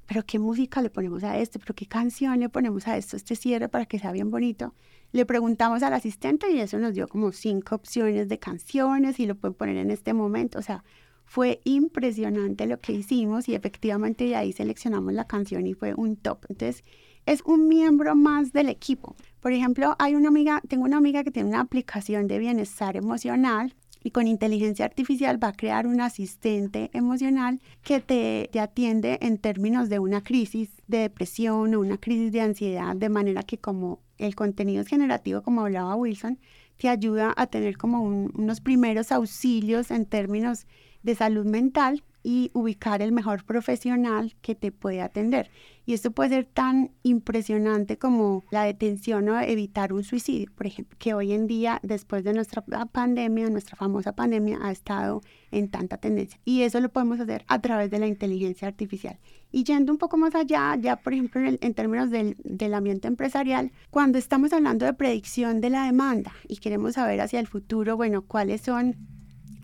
Pero 0.07 0.23
qué 0.23 0.37
música 0.37 0.81
le 0.81 0.91
ponemos 0.91 1.23
a 1.23 1.39
esto, 1.39 1.59
pero 1.59 1.73
qué 1.73 1.87
canción 1.87 2.39
le 2.39 2.49
ponemos 2.49 2.87
a 2.87 2.95
esto, 2.95 3.17
este 3.17 3.35
cierre 3.35 3.69
para 3.69 3.87
que 3.87 3.97
sea 3.97 4.11
bien 4.11 4.29
bonito. 4.29 4.75
Le 5.11 5.25
preguntamos 5.25 5.81
al 5.81 5.93
asistente 5.93 6.51
y 6.51 6.59
eso 6.59 6.77
nos 6.77 6.93
dio 6.93 7.07
como 7.07 7.31
cinco 7.31 7.75
opciones 7.75 8.29
de 8.29 8.37
canciones 8.37 9.19
y 9.19 9.25
lo 9.25 9.35
pueden 9.35 9.55
poner 9.55 9.77
en 9.77 9.89
este 9.89 10.13
momento. 10.13 10.59
O 10.59 10.61
sea, 10.61 10.83
fue 11.25 11.59
impresionante 11.63 12.67
lo 12.67 12.79
que 12.79 12.93
hicimos 12.93 13.49
y 13.49 13.55
efectivamente 13.55 14.25
de 14.25 14.35
ahí 14.35 14.53
seleccionamos 14.53 15.13
la 15.13 15.25
canción 15.25 15.65
y 15.65 15.73
fue 15.73 15.95
un 15.95 16.17
top. 16.17 16.45
Entonces, 16.49 16.83
es 17.25 17.41
un 17.45 17.67
miembro 17.67 18.15
más 18.15 18.53
del 18.53 18.69
equipo. 18.69 19.15
Por 19.39 19.53
ejemplo, 19.53 19.95
hay 19.99 20.15
una 20.15 20.29
amiga, 20.29 20.61
tengo 20.67 20.85
una 20.85 20.97
amiga 20.97 21.23
que 21.23 21.31
tiene 21.31 21.49
una 21.49 21.61
aplicación 21.61 22.27
de 22.27 22.39
bienestar 22.39 22.95
emocional 22.97 23.75
y 24.03 24.11
con 24.11 24.27
inteligencia 24.27 24.85
artificial 24.85 25.43
va 25.43 25.49
a 25.49 25.53
crear 25.53 25.87
un 25.87 25.99
asistente 25.99 26.91
emocional 26.93 27.59
que 27.81 27.99
te, 27.99 28.49
te, 28.51 28.59
atiende 28.59 29.17
en 29.21 29.39
términos 29.39 29.89
de 29.89 29.97
una 29.97 30.21
crisis 30.21 30.69
de 30.87 30.99
depresión 30.99 31.73
o 31.73 31.79
una 31.79 31.97
crisis 31.97 32.31
de 32.31 32.41
ansiedad, 32.41 32.95
de 32.95 33.09
manera 33.09 33.41
que 33.41 33.57
como 33.57 33.99
el 34.19 34.35
contenido 34.35 34.81
es 34.81 34.87
generativo, 34.87 35.41
como 35.41 35.61
hablaba 35.61 35.95
Wilson, 35.95 36.39
te 36.77 36.89
ayuda 36.89 37.33
a 37.35 37.47
tener 37.47 37.77
como 37.77 38.03
unos 38.03 38.61
primeros 38.61 39.11
auxilios 39.11 39.91
en 39.91 40.05
términos 40.05 40.67
de 41.01 41.15
salud 41.15 41.45
mental 41.45 42.03
y 42.25 42.49
ubicar 42.53 43.03
el 43.03 43.11
mejor 43.11 43.45
profesional 43.45 44.33
que 44.41 44.55
te 44.55 44.71
puede 44.71 45.03
atender. 45.03 45.51
Y 45.85 45.93
esto 45.93 46.09
puede 46.09 46.31
ser 46.31 46.45
tan 46.45 46.89
impresionante 47.03 47.99
como 47.99 48.43
la 48.49 48.63
detención 48.63 49.29
o 49.29 49.39
evitar 49.39 49.93
un 49.93 50.03
suicidio, 50.03 50.51
por 50.55 50.65
ejemplo, 50.65 50.97
que 50.97 51.13
hoy 51.13 51.33
en 51.33 51.45
día, 51.45 51.79
después 51.83 52.23
de 52.23 52.33
nuestra 52.33 52.63
pandemia, 52.91 53.47
nuestra 53.51 53.77
famosa 53.77 54.15
pandemia, 54.15 54.57
ha 54.63 54.71
estado 54.71 55.21
en 55.51 55.69
tanta 55.69 55.97
tendencia. 55.97 56.39
Y 56.45 56.63
eso 56.63 56.79
lo 56.79 56.89
podemos 56.89 57.19
hacer 57.19 57.45
a 57.47 57.61
través 57.61 57.91
de 57.91 57.99
la 57.99 58.07
inteligencia 58.07 58.67
artificial. 58.67 59.19
Y 59.51 59.63
yendo 59.63 59.91
un 59.91 59.99
poco 59.99 60.17
más 60.17 60.33
allá, 60.33 60.75
ya 60.81 60.95
por 60.95 61.13
ejemplo 61.13 61.41
en, 61.41 61.59
en 61.61 61.75
términos 61.75 62.09
del, 62.09 62.37
del 62.43 62.73
ambiente 62.73 63.07
empresarial, 63.07 63.71
cuando 63.91 64.17
estamos 64.17 64.51
hablando 64.51 64.87
de 64.87 64.93
predicción 64.93 65.61
de 65.61 65.69
la 65.69 65.85
demanda 65.85 66.33
y 66.47 66.57
queremos 66.57 66.95
saber 66.95 67.21
hacia 67.21 67.39
el 67.39 67.45
futuro, 67.45 67.95
bueno, 67.95 68.23
cuáles 68.23 68.61
son 68.61 68.95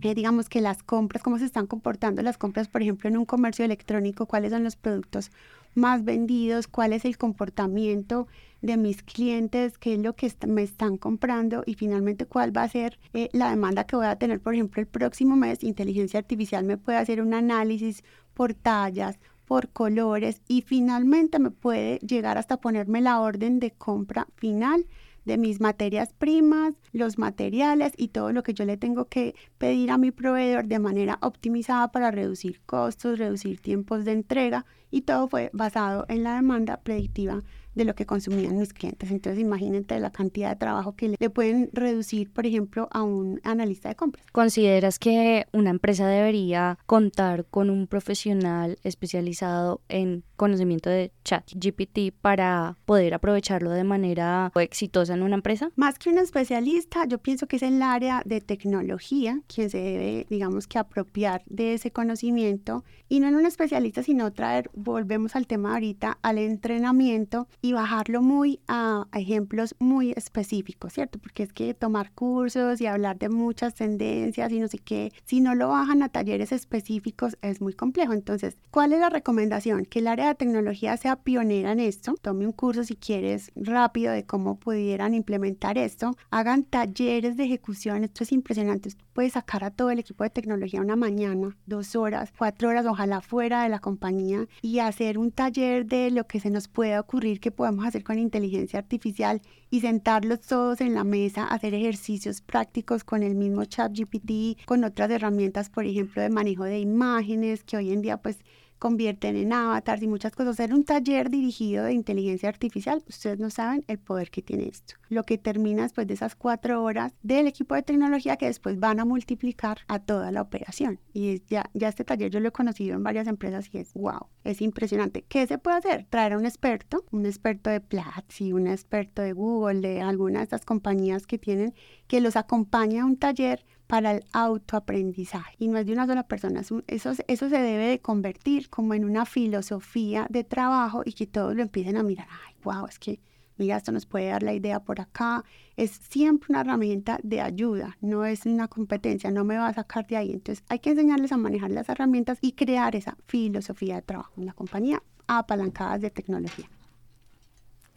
eh, 0.02 0.16
digamos 0.16 0.50
que 0.50 0.62
las 0.62 0.84
compras, 0.84 1.24
cómo 1.24 1.38
se 1.40 1.46
están 1.46 1.68
comportando 1.68 2.22
las 2.22 2.38
compras, 2.38 2.68
por 2.68 2.82
ejemplo, 2.82 3.10
en 3.10 3.18
un 3.18 3.26
comercio 3.26 3.66
electrónico, 3.66 4.26
cuáles 4.26 4.52
son 4.52 4.64
los 4.64 4.76
productos 4.76 5.32
más 5.74 6.04
vendidos, 6.04 6.68
cuál 6.68 6.94
es 6.94 7.06
el 7.06 7.18
comportamiento 7.18 8.28
de 8.62 8.78
mis 8.78 9.04
clientes, 9.04 9.78
qué 9.78 9.94
es 9.94 10.00
lo 10.00 10.16
que 10.16 10.32
me 10.48 10.64
están 10.64 10.98
comprando 10.98 11.64
y 11.66 11.76
finalmente 11.76 12.26
cuál 12.26 12.56
va 12.56 12.64
a 12.64 12.70
ser 12.70 13.00
eh, 13.14 13.30
la 13.32 13.50
demanda 13.50 13.86
que 13.86 13.96
voy 13.96 14.06
a 14.06 14.18
tener, 14.18 14.40
por 14.40 14.54
ejemplo, 14.54 14.82
el 14.82 14.88
próximo 14.88 15.36
mes. 15.36 15.64
Inteligencia 15.64 16.20
artificial 16.20 16.64
me 16.66 16.78
puede 16.78 16.98
hacer 16.98 17.22
un 17.22 17.34
análisis 17.34 18.04
por 18.34 18.54
tallas, 18.54 19.20
por 19.46 19.70
colores 19.70 20.42
y 20.48 20.62
finalmente 20.62 21.40
me 21.40 21.52
puede 21.52 22.00
llegar 22.00 22.38
hasta 22.38 22.58
ponerme 22.58 23.02
la 23.02 23.20
orden 23.20 23.60
de 23.60 23.72
compra 23.72 24.28
final 24.36 24.86
de 25.26 25.38
mis 25.38 25.62
materias 25.62 26.14
primas, 26.14 26.74
los 26.92 27.18
materiales 27.18 27.94
y 27.98 28.10
todo 28.10 28.32
lo 28.32 28.44
que 28.44 28.54
yo 28.54 28.66
le 28.66 28.78
tengo 28.78 29.06
que 29.06 29.36
pedir 29.58 29.92
a 29.92 29.98
mi 29.98 30.12
proveedor 30.12 30.66
de 30.66 30.80
manera 30.80 31.20
optimizada 31.22 31.92
para 31.92 32.12
reducir 32.12 32.62
costos, 32.66 33.20
reducir 33.20 33.60
tiempos 33.62 34.06
de 34.06 34.14
entrega 34.14 34.66
y 34.90 35.02
todo 35.02 35.28
fue 35.28 35.50
basado 35.54 36.06
en 36.10 36.24
la 36.24 36.36
demanda 36.36 36.78
predictiva 36.78 37.42
de 37.76 37.86
lo 37.86 37.96
que 37.96 38.06
consumían 38.06 38.58
mis 38.58 38.74
clientes. 38.74 39.12
Entonces 39.12 39.42
imagínate 39.42 40.00
la 40.00 40.12
cantidad 40.12 40.50
de 40.50 40.56
trabajo 40.56 40.96
que 40.96 41.16
le 41.18 41.30
pueden 41.30 41.70
reducir, 41.74 42.32
por 42.32 42.46
ejemplo, 42.46 42.88
a 42.92 43.04
un 43.04 43.40
analista 43.44 43.90
de 43.90 43.96
compras. 43.96 44.26
¿Consideras 44.32 45.00
que 45.00 45.46
una 45.52 45.70
empresa 45.70 46.08
debería 46.08 46.78
contar 46.86 47.46
con 47.46 47.70
un 47.70 47.88
profesional 47.88 48.78
especializado 48.84 49.82
en 49.90 50.24
conocimiento 50.36 50.90
de 50.90 51.12
chat 51.24 51.48
GPT 51.54 52.14
para 52.20 52.78
poder 52.86 53.14
aprovecharlo 53.14 53.72
de 53.72 53.84
manera 53.84 54.52
exitosa 54.56 55.14
en 55.14 55.24
una 55.24 55.36
empresa? 55.36 55.72
Más 55.76 56.00
que 56.00 56.10
un 56.10 56.18
especialista, 56.18 57.06
yo 57.06 57.20
pienso 57.20 57.48
que 57.48 57.58
es 57.58 57.64
el 57.64 57.82
área 57.82 58.24
de 58.26 58.42
tecnología 58.42 59.42
quien 59.48 59.70
se 59.70 59.78
debe, 59.78 60.26
digamos 60.30 60.68
que, 60.68 60.80
apropiar 60.80 61.44
de 61.46 61.76
ese 61.76 61.92
conocimiento 61.92 62.84
y 63.08 63.20
no 63.20 63.28
en 63.28 63.36
un 63.36 63.46
especialista, 63.46 64.04
sino 64.04 64.32
traer, 64.32 64.70
volvemos 64.74 65.36
al 65.36 65.48
tema 65.48 65.74
ahorita, 65.74 66.18
al 66.22 66.38
entrenamiento 66.38 67.48
y 67.62 67.74
bajarlo 67.74 68.22
muy 68.22 68.60
a, 68.68 69.08
ejemplos 69.14 69.76
muy 69.80 70.12
específicos, 70.12 70.94
¿cierto? 70.94 71.20
Porque 71.20 71.44
es 71.44 71.54
que 71.54 71.74
tomar 71.74 72.12
cursos 72.12 72.82
y 72.82 72.88
hablar 72.88 73.20
de 73.20 73.30
muchas 73.30 73.76
tendencias 73.76 74.52
y 74.52 74.60
no 74.60 74.68
sé 74.68 74.80
qué, 74.80 75.12
si 75.26 75.42
no 75.42 75.56
lo 75.56 75.70
bajan 75.70 76.04
a 76.04 76.10
talleres 76.10 76.52
específicos 76.52 77.38
es 77.42 77.62
muy 77.62 77.74
complejo. 77.74 78.14
Entonces, 78.14 78.58
¿cuál 78.72 78.94
es 78.94 79.00
la 79.00 79.10
recomendación? 79.10 79.86
Que 79.86 80.00
el 80.00 80.08
área 80.08 80.28
de 80.28 80.36
tecnología 80.36 80.98
sea 80.98 81.18
pionera 81.18 81.72
en 81.72 81.80
esto, 81.80 82.16
tome 82.22 82.46
un 82.46 82.52
curso 82.52 82.84
si 82.84 82.96
quieres 82.96 83.52
rápido 83.56 84.12
de 84.12 84.26
cómo 84.26 84.60
pudieran 84.60 85.14
implementar 85.14 85.78
esto, 85.78 86.16
hagan 86.30 86.64
talleres 86.64 87.38
de 87.38 87.44
ejecución, 87.44 88.04
esto 88.04 88.24
es 88.24 88.32
impresionante, 88.32 88.90
puedes 89.14 89.34
sacar 89.34 89.64
a 89.64 89.72
todo 89.72 89.92
el 89.92 90.00
equipo 90.00 90.24
de 90.24 90.30
tecnología 90.30 90.82
una 90.82 90.96
mañana, 90.96 91.56
dos 91.66 91.96
horas, 91.96 92.34
cuatro 92.38 92.70
horas, 92.70 92.86
ojalá 92.86 93.22
fuera 93.22 93.64
de 93.64 93.70
la 93.70 93.80
compañía 93.80 94.48
y 94.62 94.80
hacer 94.80 95.18
un 95.18 95.32
taller 95.32 95.86
de 95.86 96.12
lo 96.12 96.26
que 96.28 96.40
se 96.40 96.50
nos 96.50 96.68
pueda 96.68 97.00
ocurrir 97.00 97.40
que 97.40 97.51
podemos 97.52 97.86
hacer 97.86 98.04
con 98.04 98.20
inteligencia 98.20 98.80
artificial 98.80 99.42
y 99.70 99.82
sentarlos 99.82 100.42
todos 100.42 100.82
en 100.82 100.94
la 100.94 101.04
mesa, 101.04 101.46
hacer 101.46 101.74
ejercicios 101.74 102.42
prácticos 102.42 103.04
con 103.04 103.24
el 103.24 103.36
mismo 103.36 103.66
chat 103.66 103.92
GPT, 103.98 104.66
con 104.66 104.84
otras 104.84 105.10
herramientas, 105.12 105.70
por 105.70 105.86
ejemplo, 105.86 106.22
de 106.22 106.30
manejo 106.30 106.64
de 106.64 106.80
imágenes, 106.80 107.64
que 107.64 107.78
hoy 107.78 107.92
en 107.92 108.02
día 108.02 108.18
pues 108.18 108.40
convierten 108.82 109.36
en 109.36 109.54
avatars 109.54 110.02
y 110.02 110.08
muchas 110.08 110.32
cosas. 110.32 110.54
Hacer 110.54 110.74
un 110.74 110.84
taller 110.84 111.30
dirigido 111.30 111.86
de 111.86 111.94
inteligencia 111.94 112.50
artificial, 112.50 113.04
ustedes 113.08 113.38
no 113.38 113.52
saben 113.52 113.86
el 113.88 114.00
poder 114.00 114.32
que 114.32 114.42
tiene 114.42 114.68
esto. 114.68 114.96
Lo 115.08 115.24
que 115.24 115.38
termina 115.38 115.84
después 115.84 116.08
de 116.08 116.16
esas 116.16 116.34
cuatro 116.34 116.82
horas 116.82 117.14
del 117.22 117.46
equipo 117.46 117.76
de 117.76 117.84
tecnología 117.84 118.38
que 118.38 118.48
después 118.48 118.80
van 118.80 119.00
a 119.00 119.06
multiplicar 119.06 119.82
a 119.88 120.00
toda 120.00 120.32
la 120.32 120.42
operación. 120.42 121.00
Y 121.14 121.44
ya, 121.48 121.70
ya 121.76 121.90
este 121.90 122.04
taller 122.04 122.32
yo 122.32 122.40
lo 122.40 122.48
he 122.48 122.52
conocido 122.52 122.96
en 122.96 123.04
varias 123.04 123.28
empresas 123.28 123.70
y 123.72 123.78
es 123.78 123.94
wow, 123.94 124.26
es 124.44 124.62
impresionante. 124.62 125.26
¿Qué 125.30 125.46
se 125.46 125.60
puede 125.60 125.78
hacer? 125.78 126.08
Traer 126.10 126.34
a 126.34 126.40
un 126.40 126.48
experto, 126.48 127.06
un 127.12 127.28
experto 127.28 127.70
de 127.70 127.82
Platzi, 127.82 128.52
un 128.52 128.66
experto 128.66 129.22
de 129.22 129.34
Google, 129.34 129.82
de 129.82 130.02
alguna 130.02 130.40
de 130.40 130.46
estas 130.46 130.66
compañías 130.66 131.28
que 131.28 131.38
tienen, 131.38 131.76
que 132.08 132.20
los 132.20 132.36
acompañe 132.36 133.00
a 133.00 133.06
un 133.06 133.18
taller 133.18 133.64
para 133.92 134.14
el 134.14 134.24
autoaprendizaje. 134.32 135.58
Y 135.60 135.68
no 135.68 135.78
es 135.78 135.86
de 135.86 135.92
una 135.92 136.08
sola 136.08 136.24
persona, 136.24 136.62
eso, 136.62 136.82
eso 136.88 137.50
se 137.50 137.58
debe 137.58 137.88
de 137.88 138.00
convertir 138.00 138.70
como 138.70 138.94
en 138.94 139.04
una 139.04 139.26
filosofía 139.26 140.28
de 140.30 140.46
trabajo 140.46 141.02
y 141.04 141.12
que 141.12 141.28
todos 141.28 141.54
lo 141.58 141.62
empiecen 141.62 141.98
a 141.98 142.04
mirar, 142.04 142.26
ay, 142.48 142.56
wow, 142.64 142.86
es 142.86 142.98
que, 142.98 143.20
mira, 143.58 143.76
esto 143.76 143.92
nos 143.92 144.06
puede 144.06 144.30
dar 144.30 144.44
la 144.44 144.54
idea 144.54 144.80
por 144.80 145.02
acá. 145.02 145.44
Es 145.76 145.92
siempre 145.92 146.48
una 146.52 146.62
herramienta 146.62 147.20
de 147.22 147.42
ayuda, 147.42 147.98
no 148.00 148.24
es 148.24 148.46
una 148.46 148.70
competencia, 148.70 149.30
no 149.30 149.44
me 149.44 149.58
va 149.58 149.68
a 149.68 149.74
sacar 149.74 150.08
de 150.08 150.16
ahí. 150.16 150.32
Entonces 150.32 150.64
hay 150.70 150.80
que 150.80 150.92
enseñarles 150.92 151.34
a 151.34 151.38
manejar 151.38 151.72
las 151.72 151.90
herramientas 151.90 152.38
y 152.40 152.54
crear 152.54 152.96
esa 152.96 153.18
filosofía 153.28 153.96
de 153.96 154.04
trabajo. 154.04 154.32
Una 154.38 154.54
compañía 154.54 155.04
apalancada 155.28 155.98
de 155.98 156.12
tecnología. 156.12 156.70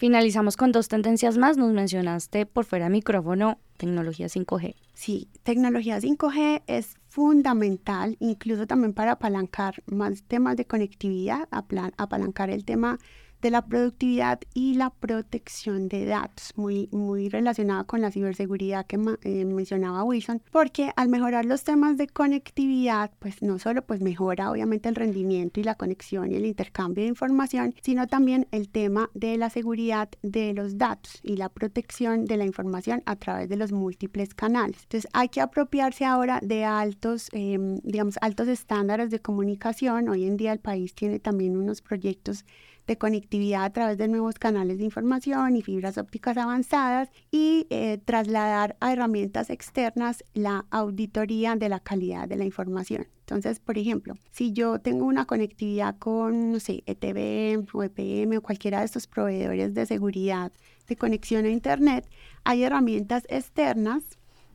Finalizamos 0.04 0.58
con 0.58 0.70
dos 0.70 0.88
tendencias 0.88 1.38
más. 1.38 1.56
Nos 1.56 1.72
mencionaste 1.72 2.44
por 2.44 2.66
fuera 2.66 2.90
micrófono 2.90 3.58
tecnología 3.78 4.26
5G. 4.26 4.74
Sí, 4.92 5.30
tecnología 5.44 5.98
5G 5.98 6.62
es 6.66 6.96
fundamental, 7.08 8.18
incluso 8.20 8.66
también 8.66 8.92
para 8.92 9.12
apalancar 9.12 9.82
más 9.86 10.22
temas 10.24 10.58
de 10.58 10.66
conectividad, 10.66 11.48
apalancar 11.96 12.50
el 12.50 12.66
tema 12.66 12.98
de 13.44 13.50
la 13.50 13.66
productividad 13.66 14.40
y 14.54 14.72
la 14.72 14.88
protección 14.88 15.86
de 15.88 16.06
datos, 16.06 16.54
muy, 16.56 16.88
muy 16.92 17.28
relacionada 17.28 17.84
con 17.84 18.00
la 18.00 18.10
ciberseguridad 18.10 18.86
que 18.86 18.96
eh, 18.96 19.44
mencionaba 19.44 20.02
Wilson, 20.02 20.40
porque 20.50 20.92
al 20.96 21.10
mejorar 21.10 21.44
los 21.44 21.62
temas 21.62 21.98
de 21.98 22.06
conectividad, 22.06 23.10
pues 23.18 23.42
no 23.42 23.58
solo 23.58 23.82
pues 23.82 24.00
mejora 24.00 24.50
obviamente 24.50 24.88
el 24.88 24.94
rendimiento 24.94 25.60
y 25.60 25.62
la 25.62 25.74
conexión 25.74 26.32
y 26.32 26.36
el 26.36 26.46
intercambio 26.46 27.04
de 27.04 27.08
información, 27.08 27.74
sino 27.82 28.06
también 28.06 28.48
el 28.50 28.70
tema 28.70 29.10
de 29.12 29.36
la 29.36 29.50
seguridad 29.50 30.08
de 30.22 30.54
los 30.54 30.78
datos 30.78 31.20
y 31.22 31.36
la 31.36 31.50
protección 31.50 32.24
de 32.24 32.38
la 32.38 32.46
información 32.46 33.02
a 33.04 33.16
través 33.16 33.50
de 33.50 33.56
los 33.56 33.72
múltiples 33.72 34.32
canales. 34.32 34.78
Entonces 34.84 35.10
hay 35.12 35.28
que 35.28 35.42
apropiarse 35.42 36.06
ahora 36.06 36.40
de 36.42 36.64
altos, 36.64 37.28
em, 37.32 37.76
digamos, 37.82 38.16
altos 38.22 38.48
estándares 38.48 39.10
de 39.10 39.20
comunicación. 39.20 40.08
Hoy 40.08 40.24
en 40.24 40.38
día 40.38 40.52
el 40.54 40.60
país 40.60 40.94
tiene 40.94 41.18
también 41.18 41.58
unos 41.58 41.82
proyectos 41.82 42.46
de 42.86 42.98
conectividad 42.98 43.64
a 43.64 43.72
través 43.72 43.98
de 43.98 44.08
nuevos 44.08 44.38
canales 44.38 44.78
de 44.78 44.84
información 44.84 45.56
y 45.56 45.62
fibras 45.62 45.98
ópticas 45.98 46.36
avanzadas 46.36 47.10
y 47.30 47.66
eh, 47.70 47.98
trasladar 48.04 48.76
a 48.80 48.92
herramientas 48.92 49.50
externas 49.50 50.22
la 50.34 50.66
auditoría 50.70 51.56
de 51.56 51.68
la 51.68 51.80
calidad 51.80 52.28
de 52.28 52.36
la 52.36 52.44
información. 52.44 53.06
Entonces, 53.20 53.58
por 53.58 53.78
ejemplo, 53.78 54.14
si 54.32 54.52
yo 54.52 54.80
tengo 54.80 55.06
una 55.06 55.24
conectividad 55.24 55.96
con, 55.98 56.52
no 56.52 56.60
sé, 56.60 56.82
ETV 56.86 57.64
o 57.72 57.82
EPM 57.82 58.36
o 58.36 58.42
cualquiera 58.42 58.80
de 58.80 58.84
estos 58.84 59.06
proveedores 59.06 59.72
de 59.72 59.86
seguridad 59.86 60.52
de 60.86 60.96
conexión 60.96 61.46
a 61.46 61.48
Internet, 61.48 62.06
hay 62.44 62.64
herramientas 62.64 63.24
externas 63.30 64.04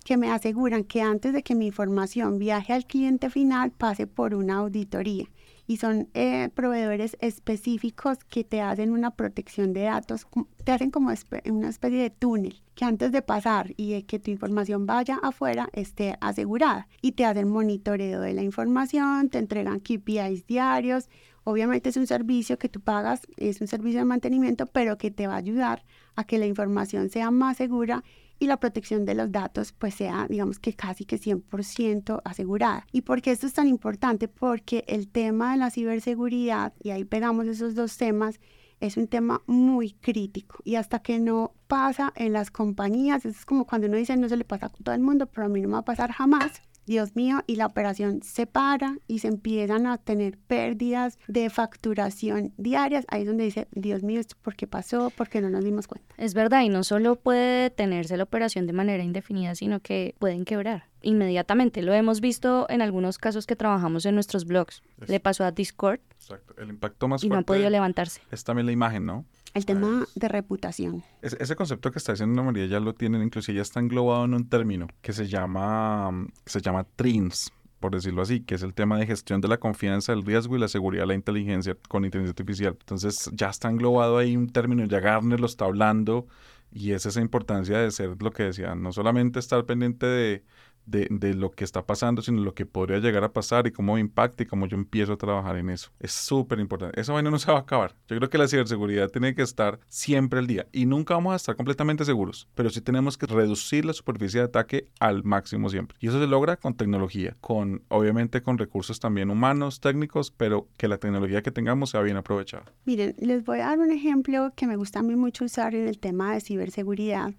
que 0.06 0.18
me 0.18 0.32
aseguran 0.32 0.84
que 0.84 1.02
antes 1.02 1.34
de 1.34 1.42
que 1.42 1.56
mi 1.56 1.68
información 1.68 2.38
viaje 2.38 2.74
al 2.74 2.86
cliente 2.86 3.30
final 3.30 3.72
pase 3.72 4.06
por 4.06 4.36
una 4.36 4.58
auditoría 4.58 5.26
y 5.70 5.78
son 5.78 6.10
eh, 6.16 6.50
proveedores 6.56 7.16
específicos 7.22 8.18
que 8.28 8.44
te 8.44 8.60
hacen 8.60 8.92
una 8.92 9.12
protección 9.12 9.72
de 9.72 9.84
datos, 9.84 10.26
te 10.64 10.72
hacen 10.72 10.90
como 10.90 11.12
una 11.46 11.70
especie 11.70 12.00
de 12.00 12.10
túnel 12.10 12.64
que 12.74 12.86
antes 12.86 13.12
de 13.12 13.22
pasar 13.22 13.76
y 13.78 13.92
de 13.92 14.04
que 14.04 14.18
tu 14.18 14.32
información 14.32 14.88
vaya 14.88 15.20
afuera 15.22 15.70
esté 15.74 16.16
asegurada 16.22 16.88
y 17.04 17.12
te 17.12 17.24
hacen 17.24 17.50
monitoreo 17.50 18.20
de 18.20 18.34
la 18.34 18.42
información, 18.42 19.30
te 19.30 19.38
entregan 19.38 19.80
KPIs 19.80 20.48
diarios. 20.48 21.08
Obviamente 21.50 21.90
es 21.90 21.98
un 21.98 22.06
servicio 22.06 22.60
que 22.60 22.70
tú 22.70 22.80
pagas, 22.80 23.22
es 23.38 23.60
un 23.60 23.66
servicio 23.66 23.98
de 23.98 24.06
mantenimiento, 24.06 24.68
pero 24.68 25.00
que 25.00 25.10
te 25.10 25.26
va 25.26 25.34
a 25.34 25.38
ayudar 25.38 25.84
a 26.16 26.24
que 26.24 26.38
la 26.38 26.46
información 26.46 27.10
sea 27.10 27.32
más 27.32 27.58
segura 27.58 28.04
y 28.38 28.46
la 28.46 28.60
protección 28.60 29.04
de 29.04 29.16
los 29.16 29.32
datos 29.32 29.74
pues 29.74 29.96
sea, 29.96 30.28
digamos 30.30 30.60
que 30.60 30.76
casi 30.76 31.06
que 31.06 31.18
100% 31.18 32.22
asegurada. 32.24 32.86
¿Y 32.92 33.02
por 33.02 33.24
qué 33.24 33.32
esto 33.32 33.48
es 33.48 33.54
tan 33.54 33.68
importante? 33.68 34.28
Porque 34.28 34.86
el 34.88 35.08
tema 35.08 35.54
de 35.54 35.58
la 35.58 35.72
ciberseguridad, 35.72 36.72
y 36.84 36.92
ahí 36.92 37.04
pegamos 37.04 37.48
esos 37.48 37.74
dos 37.74 37.98
temas, 37.98 38.40
es 38.80 38.96
un 38.96 39.08
tema 39.08 39.42
muy 39.48 39.94
crítico 39.94 40.60
y 40.64 40.76
hasta 40.76 41.00
que 41.00 41.20
no 41.20 41.56
pasa 41.68 42.14
en 42.16 42.32
las 42.32 42.52
compañías, 42.52 43.26
es 43.26 43.44
como 43.44 43.66
cuando 43.66 43.88
uno 43.88 43.98
dice 43.98 44.16
no 44.18 44.30
se 44.30 44.38
le 44.38 44.46
pasa 44.46 44.68
a 44.68 44.70
todo 44.70 44.94
el 44.94 45.02
mundo, 45.02 45.26
pero 45.26 45.48
a 45.48 45.50
mí 45.50 45.62
no 45.62 45.68
me 45.68 45.74
va 45.74 45.80
a 45.80 45.86
pasar 45.86 46.12
jamás, 46.12 46.62
Dios 46.90 47.16
mío, 47.16 47.44
y 47.46 47.56
la 47.56 47.68
operación 47.68 48.24
se 48.24 48.48
para 48.48 48.98
y 49.08 49.20
se 49.20 49.28
empiezan 49.28 49.86
a 49.86 50.00
tener 50.00 50.40
pérdidas 50.40 51.20
de 51.28 51.52
facturación 51.52 52.52
diarias. 52.58 53.06
Ahí 53.10 53.22
es 53.22 53.28
donde 53.28 53.44
dice, 53.44 53.68
Dios 53.70 54.02
mío, 54.02 54.20
¿por 54.42 54.56
qué 54.56 54.66
pasó? 54.66 55.12
¿Por 55.12 55.30
qué 55.30 55.40
no 55.40 55.52
nos 55.52 55.64
dimos 55.64 55.86
cuenta? 55.86 56.16
Es 56.18 56.34
verdad, 56.34 56.64
y 56.64 56.70
no 56.70 56.84
solo 56.84 57.16
puede 57.16 57.62
detenerse 57.62 58.18
la 58.18 58.24
operación 58.24 58.66
de 58.66 58.74
manera 58.74 59.04
indefinida, 59.04 59.54
sino 59.54 59.82
que 59.82 60.16
pueden 60.18 60.46
quebrar 60.46 60.90
inmediatamente. 61.04 61.84
Lo 61.84 61.94
hemos 61.94 62.22
visto 62.22 62.66
en 62.70 62.82
algunos 62.82 63.20
casos 63.20 63.46
que 63.46 63.56
trabajamos 63.56 64.08
en 64.08 64.16
nuestros 64.16 64.46
blogs. 64.46 64.82
Le 65.06 65.20
pasó 65.20 65.44
a 65.44 65.52
Discord. 65.52 66.00
Exacto. 66.16 66.56
El 66.58 66.70
impacto 66.70 67.08
más 67.08 67.24
y 67.24 67.30
no 67.30 67.38
ha 67.38 67.42
podido 67.44 67.70
levantarse. 67.70 68.22
Es 68.32 68.44
también 68.44 68.66
la 68.66 68.72
imagen, 68.72 69.06
¿no? 69.06 69.26
El 69.54 69.66
tema 69.66 70.06
de 70.16 70.28
reputación. 70.28 71.04
ese 71.22 71.56
concepto 71.56 71.92
que 71.92 71.98
está 71.98 72.14
diciendo 72.14 72.44
María 72.44 72.68
ya 72.68 72.80
lo 72.80 72.94
tienen, 72.94 73.24
inclusive 73.24 73.56
ya 73.58 73.62
está 73.64 73.80
englobado 73.80 74.26
en 74.26 74.34
un 74.36 74.48
término 74.48 74.88
que 75.02 75.12
se 75.12 75.28
llama, 75.28 76.28
se 76.46 76.62
llama 76.62 76.86
TRINS, 76.96 77.52
por 77.80 77.94
decirlo 77.94 78.22
así, 78.22 78.42
que 78.42 78.56
es 78.56 78.64
el 78.64 78.74
tema 78.74 78.98
de 78.98 79.08
gestión 79.08 79.42
de 79.42 79.48
la 79.48 79.58
confianza, 79.58 80.14
el 80.14 80.24
riesgo 80.24 80.56
y 80.56 80.60
la 80.60 80.68
seguridad 80.68 81.04
de 81.04 81.08
la 81.08 81.14
inteligencia 81.16 81.76
con 81.88 82.06
inteligencia 82.06 82.32
artificial. 82.32 82.78
Entonces 82.80 83.30
ya 83.34 83.50
está 83.50 83.70
englobado 83.70 84.18
ahí 84.18 84.36
un 84.36 84.50
término, 84.50 84.86
ya 84.86 85.00
Garner 85.00 85.40
lo 85.40 85.48
está 85.48 85.66
hablando 85.66 86.28
y 86.72 86.92
es 86.92 87.06
esa 87.06 87.22
importancia 87.22 87.80
de 87.80 87.90
ser 87.92 88.22
lo 88.22 88.32
que 88.32 88.44
decía, 88.44 88.76
no 88.76 88.92
solamente 88.92 89.40
estar 89.40 89.66
pendiente 89.66 90.06
de 90.06 90.44
de, 90.90 91.08
de, 91.10 91.34
lo 91.34 91.52
que 91.52 91.64
está 91.64 91.86
pasando, 91.86 92.22
sino 92.22 92.42
lo 92.42 92.54
que 92.54 92.66
podría 92.66 93.00
llegar 93.00 93.24
a 93.24 93.32
pasar 93.32 93.68
y 93.68 93.72
cómo 93.72 93.98
impacta 93.98 94.44
y 94.44 94.46
cómo 94.46 94.66
yo 94.68 94.78
empiezo 94.78 95.14
a 95.14 95.18
trabajar 95.18 95.58
en 95.58 95.70
eso. 95.70 95.92
Es 96.00 96.12
súper 96.12 96.60
importante. 96.60 97.00
Esa 97.00 97.14
vaina 97.14 97.30
no 97.30 97.40
se 97.40 97.52
va 97.52 97.60
a 97.60 97.62
acabar. 97.62 97.96
Yo 98.08 98.18
creo 98.18 98.30
que 98.30 98.38
la 98.38 98.48
ciberseguridad 98.48 99.10
tiene 99.10 99.36
que 99.36 99.42
estar 99.42 99.80
siempre 99.88 100.40
al 100.40 100.48
día 100.48 100.68
y 100.72 100.86
nunca 100.86 101.14
vamos 101.14 101.34
a 101.34 101.36
estar 101.36 101.56
completamente 101.56 102.06
seguros, 102.06 102.48
pero 102.56 102.70
sí 102.70 102.82
tenemos 102.82 103.18
que 103.18 103.28
reducir 103.28 103.86
la 103.86 103.94
superficie 103.94 104.40
de 104.40 104.46
ataque 104.48 104.88
al 105.00 105.24
máximo 105.24 105.70
siempre. 105.70 105.98
Y 106.00 106.08
eso 106.08 106.20
se 106.20 106.28
logra 106.28 106.58
con 106.58 106.76
tecnología, 106.76 107.36
con 107.42 107.84
obviamente 107.90 108.42
con 108.42 108.58
recursos 108.58 109.00
también 109.00 109.30
humanos, 109.30 109.80
técnicos, 109.80 110.32
pero 110.32 110.68
que 110.78 110.88
la 110.88 110.98
tecnología 110.98 111.42
que 111.42 111.52
tengamos 111.52 111.92
sea 111.92 112.02
bien 112.02 112.18
aprovechada. 112.18 112.66
Miren, 112.86 113.16
les 113.20 113.44
voy 113.44 113.60
a 113.60 113.68
dar 113.68 113.80
un 113.80 113.92
ejemplo 113.92 114.52
que 114.56 114.68
me 114.68 114.76
gusta 114.76 115.00
a 115.00 115.04
mí 115.04 115.16
mucho 115.16 115.46
usar 115.46 115.76
en 115.76 115.88
el 115.88 116.00
tema 116.00 116.34
de 116.34 116.42
ciberseguridad 116.42 117.34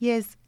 y 0.00 0.10
es 0.10 0.38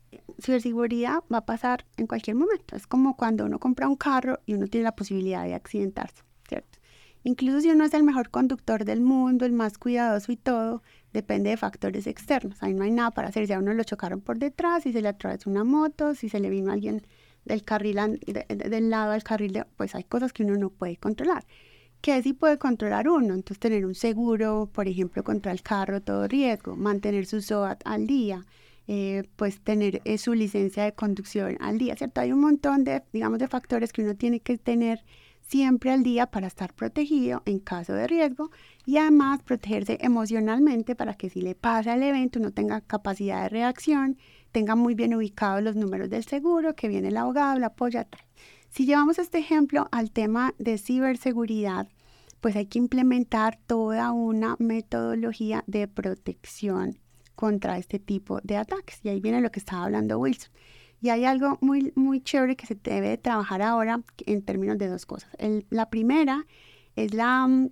ciberseguridad 0.41 1.23
va 1.33 1.39
a 1.39 1.47
pasar 1.47 1.85
en 1.97 2.07
cualquier 2.07 2.37
momento. 2.37 2.77
Es 2.77 2.87
como 2.87 3.17
cuando 3.17 3.45
uno 3.45 3.59
compra 3.59 3.89
un 3.89 3.97
carro 3.97 4.41
y 4.47 4.55
uno 4.55 4.67
tiene 4.67 4.85
la 4.85 4.97
posibilidad 4.97 5.45
de 5.45 5.55
accidentarse, 5.55 6.23
¿cierto? 6.49 6.79
Incluso 7.23 7.61
si 7.61 7.71
uno 7.71 7.85
es 7.85 7.93
el 7.93 8.03
mejor 8.03 8.31
conductor 8.31 8.85
del 8.85 9.01
mundo, 9.01 9.45
el 9.45 9.53
más 9.53 9.77
cuidadoso 9.77 10.33
y 10.33 10.37
todo, 10.37 10.83
depende 11.13 11.51
de 11.51 11.57
factores 11.57 12.07
externos. 12.07 12.63
Ahí 12.63 12.73
no 12.73 12.85
hay 12.85 12.91
nada 12.91 13.11
para 13.11 13.29
hacer. 13.29 13.47
Si 13.47 13.53
a 13.53 13.59
uno 13.59 13.75
lo 13.75 13.85
chocaron 13.85 14.21
por 14.21 14.39
detrás, 14.39 14.85
si 14.85 14.93
se 14.93 15.03
le 15.03 15.09
atravesó 15.09 15.51
una 15.51 15.65
moto, 15.65 16.15
si 16.15 16.29
se 16.31 16.41
le 16.41 16.49
vino 16.49 16.73
alguien 16.73 17.07
del 17.45 17.63
carril 17.63 17.99
del 18.27 18.91
lado 18.91 19.13
del 19.13 19.23
carril, 19.23 19.65
pues 19.77 19.95
hay 19.95 20.05
cosas 20.05 20.33
que 20.33 20.45
uno 20.45 20.57
no 20.57 20.71
puede 20.71 20.97
controlar. 20.97 21.45
¿Qué 22.01 22.23
sí 22.23 22.33
puede 22.33 22.57
controlar 22.57 23.09
uno? 23.09 23.35
Entonces 23.35 23.59
tener 23.59 23.85
un 23.85 23.95
seguro, 23.95 24.71
por 24.73 24.89
ejemplo, 24.89 25.23
contra 25.23 25.53
el 25.53 25.61
carro, 25.61 26.01
todo 26.01 26.27
riesgo, 26.27 26.75
mantener 26.75 27.27
su 27.27 27.43
SOAT 27.43 27.83
al 27.85 28.07
día, 28.07 28.47
eh, 28.93 29.23
pues 29.37 29.61
tener 29.61 30.03
eh, 30.05 30.19
su 30.19 30.35
licencia 30.35 30.83
de 30.83 30.93
conducción 30.93 31.57
al 31.61 31.79
día, 31.79 31.95
¿cierto? 31.95 32.23
Hay 32.23 32.33
un 32.33 32.41
montón 32.41 32.83
de, 32.83 33.05
digamos, 33.13 33.39
de 33.39 33.47
factores 33.47 33.93
que 33.93 34.03
uno 34.03 34.17
tiene 34.17 34.41
que 34.41 34.59
tener 34.59 35.05
siempre 35.43 35.93
al 35.93 36.03
día 36.03 36.27
para 36.27 36.49
estar 36.49 36.75
protegido 36.75 37.41
en 37.47 37.61
caso 37.61 37.93
de 37.93 38.09
riesgo 38.09 38.51
y 38.85 38.97
además 38.97 39.45
protegerse 39.45 39.97
emocionalmente 40.01 40.97
para 40.97 41.15
que 41.15 41.31
si 41.31 41.41
le 41.41 41.55
pasa 41.55 41.95
el 41.95 42.03
evento 42.03 42.41
uno 42.41 42.51
tenga 42.51 42.81
capacidad 42.81 43.45
de 43.45 43.51
reacción, 43.51 44.19
tenga 44.51 44.75
muy 44.75 44.97
bien 44.97 45.15
ubicados 45.15 45.63
los 45.63 45.77
números 45.77 46.11
del 46.11 46.25
seguro, 46.25 46.75
que 46.75 46.89
viene 46.89 47.09
el 47.09 47.17
abogado, 47.17 47.61
la 47.61 47.69
apoya, 47.69 48.03
tal. 48.03 48.23
Si 48.71 48.87
llevamos 48.87 49.21
este 49.21 49.39
ejemplo 49.39 49.87
al 49.93 50.11
tema 50.11 50.53
de 50.59 50.79
ciberseguridad, 50.79 51.87
pues 52.41 52.57
hay 52.57 52.67
que 52.67 52.81
implementar 52.81 53.57
toda 53.69 54.11
una 54.11 54.57
metodología 54.59 55.63
de 55.69 55.87
protección 55.87 57.00
contra 57.41 57.79
este 57.79 57.99
tipo 57.99 58.39
de 58.43 58.59
ataques. 58.59 59.01
Y 59.03 59.09
ahí 59.09 59.19
viene 59.19 59.41
lo 59.41 59.51
que 59.51 59.61
estaba 59.61 59.85
hablando 59.85 60.19
Wilson. 60.19 60.51
Y 61.01 61.09
hay 61.09 61.25
algo 61.25 61.57
muy, 61.63 61.91
muy 61.97 62.21
chévere 62.21 62.55
que 62.55 62.67
se 62.67 62.75
debe 62.75 63.17
trabajar 63.17 63.63
ahora 63.63 64.03
en 64.27 64.43
términos 64.43 64.77
de 64.77 64.89
dos 64.89 65.07
cosas. 65.07 65.31
la 65.71 65.89
primera 65.89 66.45
es 66.97 67.15
la, 67.15 67.47
mm, 67.47 67.71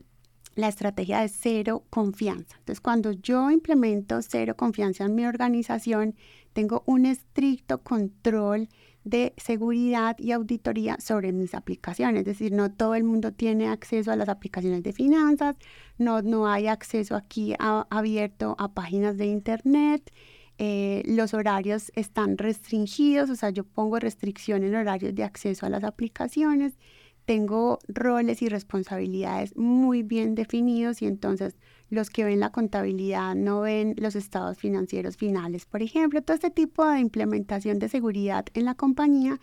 la 0.54 0.68
estrategia 0.68 1.20
de 1.20 1.28
cero 1.28 1.84
confianza. 1.90 2.56
Entonces, 2.60 2.80
cuando 2.80 3.12
yo 3.12 3.50
implemento 3.50 4.22
cero 4.22 4.56
confianza 4.56 5.04
en 5.04 5.14
mi 5.14 5.26
organización, 5.26 6.14
tengo 6.54 6.82
un 6.86 7.04
estricto 7.04 7.82
control 7.82 8.70
de 9.08 9.34
seguridad 9.36 10.16
y 10.18 10.32
auditoría 10.32 10.98
sobre 11.00 11.32
mis 11.32 11.54
aplicaciones. 11.54 12.20
Es 12.20 12.26
decir, 12.26 12.52
no 12.52 12.70
todo 12.70 12.94
el 12.94 13.04
mundo 13.04 13.32
tiene 13.32 13.68
acceso 13.68 14.12
a 14.12 14.16
las 14.16 14.28
aplicaciones 14.28 14.82
de 14.82 14.92
finanzas, 14.92 15.56
no, 15.98 16.22
no 16.22 16.48
hay 16.48 16.66
acceso 16.66 17.16
aquí 17.16 17.54
abierto 17.58 18.56
a 18.58 18.72
páginas 18.72 19.16
de 19.16 19.26
internet. 19.26 20.10
Eh, 20.58 21.02
los 21.06 21.34
horarios 21.34 21.92
están 21.94 22.36
restringidos, 22.36 23.30
o 23.30 23.36
sea, 23.36 23.50
yo 23.50 23.64
pongo 23.64 23.98
restricciones 24.00 24.70
en 24.70 24.76
horarios 24.76 25.14
de 25.14 25.22
acceso 25.22 25.66
a 25.66 25.70
las 25.70 25.84
aplicaciones, 25.84 26.78
tengo 27.24 27.78
roles 27.86 28.42
y 28.42 28.48
responsabilidades 28.48 29.56
muy 29.56 30.02
bien 30.02 30.34
definidos 30.34 31.02
y 31.02 31.06
entonces 31.06 31.56
los 31.90 32.10
que 32.10 32.24
ven 32.24 32.40
la 32.40 32.50
contabilidad 32.50 33.34
no 33.34 33.62
ven 33.62 33.94
los 33.98 34.14
estados 34.14 34.58
financieros 34.58 35.16
finales, 35.16 35.66
por 35.66 35.82
ejemplo, 35.82 36.22
todo 36.22 36.34
este 36.34 36.50
tipo 36.50 36.84
de 36.84 37.00
implementación 37.00 37.78
de 37.78 37.88
seguridad 37.88 38.46
en 38.54 38.64
la 38.64 38.74
compañía 38.74 39.40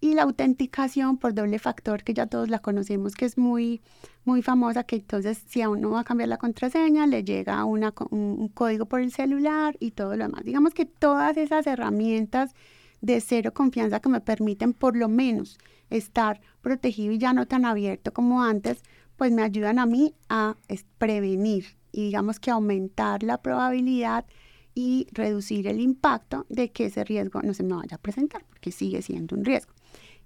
y 0.00 0.14
la 0.14 0.22
autenticación 0.22 1.18
por 1.18 1.34
doble 1.34 1.58
factor 1.58 2.04
que 2.04 2.14
ya 2.14 2.26
todos 2.26 2.48
la 2.48 2.60
conocemos 2.60 3.14
que 3.14 3.24
es 3.24 3.36
muy 3.36 3.80
muy 4.24 4.42
famosa 4.42 4.84
que 4.84 4.96
entonces 4.96 5.42
si 5.46 5.62
a 5.62 5.68
uno 5.68 5.90
va 5.90 6.00
a 6.00 6.04
cambiar 6.04 6.28
la 6.28 6.36
contraseña 6.36 7.06
le 7.06 7.24
llega 7.24 7.64
una, 7.64 7.92
un, 8.10 8.48
código 8.48 8.86
por 8.86 9.00
el 9.00 9.10
celular 9.10 9.76
y 9.80 9.92
todo 9.92 10.16
lo 10.16 10.24
demás. 10.24 10.44
Digamos 10.44 10.74
que 10.74 10.84
todas 10.86 11.36
esas 11.36 11.66
herramientas 11.66 12.54
de 13.00 13.20
cero 13.20 13.52
confianza 13.52 14.00
que 14.00 14.08
me 14.08 14.20
permiten 14.20 14.72
por 14.72 14.96
lo 14.96 15.08
menos 15.08 15.58
estar 15.90 16.40
protegido 16.60 17.12
y 17.12 17.18
ya 17.18 17.32
no 17.32 17.46
tan 17.46 17.64
abierto 17.64 18.12
como 18.12 18.42
antes 18.42 18.82
pues 19.16 19.32
me 19.32 19.42
ayudan 19.42 19.78
a 19.78 19.86
mí 19.86 20.14
a 20.28 20.56
prevenir 20.98 21.77
y 21.98 22.04
digamos 22.04 22.38
que 22.38 22.52
aumentar 22.52 23.24
la 23.24 23.42
probabilidad 23.42 24.24
y 24.72 25.08
reducir 25.10 25.66
el 25.66 25.80
impacto 25.80 26.46
de 26.48 26.70
que 26.70 26.84
ese 26.84 27.02
riesgo 27.02 27.42
no 27.42 27.54
se 27.54 27.64
me 27.64 27.74
vaya 27.74 27.96
a 27.96 28.00
presentar, 28.00 28.44
porque 28.48 28.70
sigue 28.70 29.02
siendo 29.02 29.34
un 29.34 29.44
riesgo. 29.44 29.72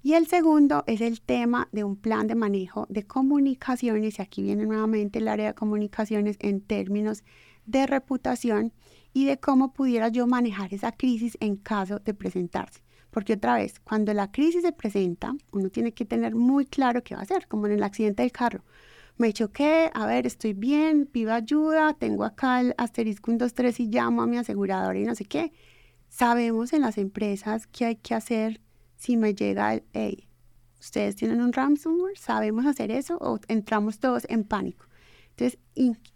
Y 0.02 0.12
el 0.12 0.26
segundo 0.26 0.84
es 0.86 1.00
el 1.00 1.22
tema 1.22 1.70
de 1.72 1.82
un 1.82 1.96
plan 1.96 2.26
de 2.26 2.34
manejo 2.34 2.86
de 2.90 3.04
comunicaciones, 3.04 4.18
y 4.18 4.22
aquí 4.22 4.42
viene 4.42 4.66
nuevamente 4.66 5.18
el 5.18 5.28
área 5.28 5.46
de 5.46 5.54
comunicaciones 5.54 6.36
en 6.40 6.60
términos 6.60 7.24
de 7.64 7.86
reputación 7.86 8.74
y 9.14 9.24
de 9.24 9.40
cómo 9.40 9.72
pudiera 9.72 10.08
yo 10.08 10.26
manejar 10.26 10.74
esa 10.74 10.92
crisis 10.92 11.38
en 11.40 11.56
caso 11.56 12.00
de 12.00 12.12
presentarse. 12.12 12.82
Porque 13.10 13.32
otra 13.32 13.54
vez, 13.54 13.80
cuando 13.80 14.12
la 14.12 14.30
crisis 14.30 14.60
se 14.60 14.72
presenta, 14.72 15.34
uno 15.52 15.70
tiene 15.70 15.92
que 15.92 16.04
tener 16.04 16.34
muy 16.34 16.66
claro 16.66 17.02
qué 17.02 17.14
va 17.14 17.22
a 17.22 17.24
hacer, 17.24 17.48
como 17.48 17.64
en 17.66 17.72
el 17.72 17.82
accidente 17.82 18.24
del 18.24 18.32
carro 18.32 18.62
me 19.16 19.32
choqué, 19.32 19.90
a 19.94 20.06
ver, 20.06 20.26
estoy 20.26 20.52
bien, 20.52 21.06
pido 21.06 21.32
ayuda, 21.32 21.94
tengo 21.94 22.24
acá 22.24 22.60
el 22.60 22.74
asterisco 22.78 23.30
1, 23.30 23.38
2, 23.38 23.54
3 23.54 23.80
y 23.80 23.86
llamo 23.88 24.22
a 24.22 24.26
mi 24.26 24.38
aseguradora 24.38 24.98
y 24.98 25.04
no 25.04 25.14
sé 25.14 25.24
qué. 25.24 25.52
Sabemos 26.08 26.72
en 26.72 26.82
las 26.82 26.98
empresas 26.98 27.66
qué 27.66 27.86
hay 27.86 27.96
que 27.96 28.14
hacer 28.14 28.60
si 28.96 29.16
me 29.16 29.34
llega 29.34 29.74
el, 29.74 29.84
hey, 29.92 30.28
ustedes 30.80 31.16
tienen 31.16 31.40
un 31.40 31.52
ransomware, 31.52 32.18
sabemos 32.18 32.66
hacer 32.66 32.90
eso 32.90 33.16
o 33.20 33.38
entramos 33.48 33.98
todos 33.98 34.26
en 34.28 34.44
pánico. 34.44 34.86
Entonces, 35.30 35.58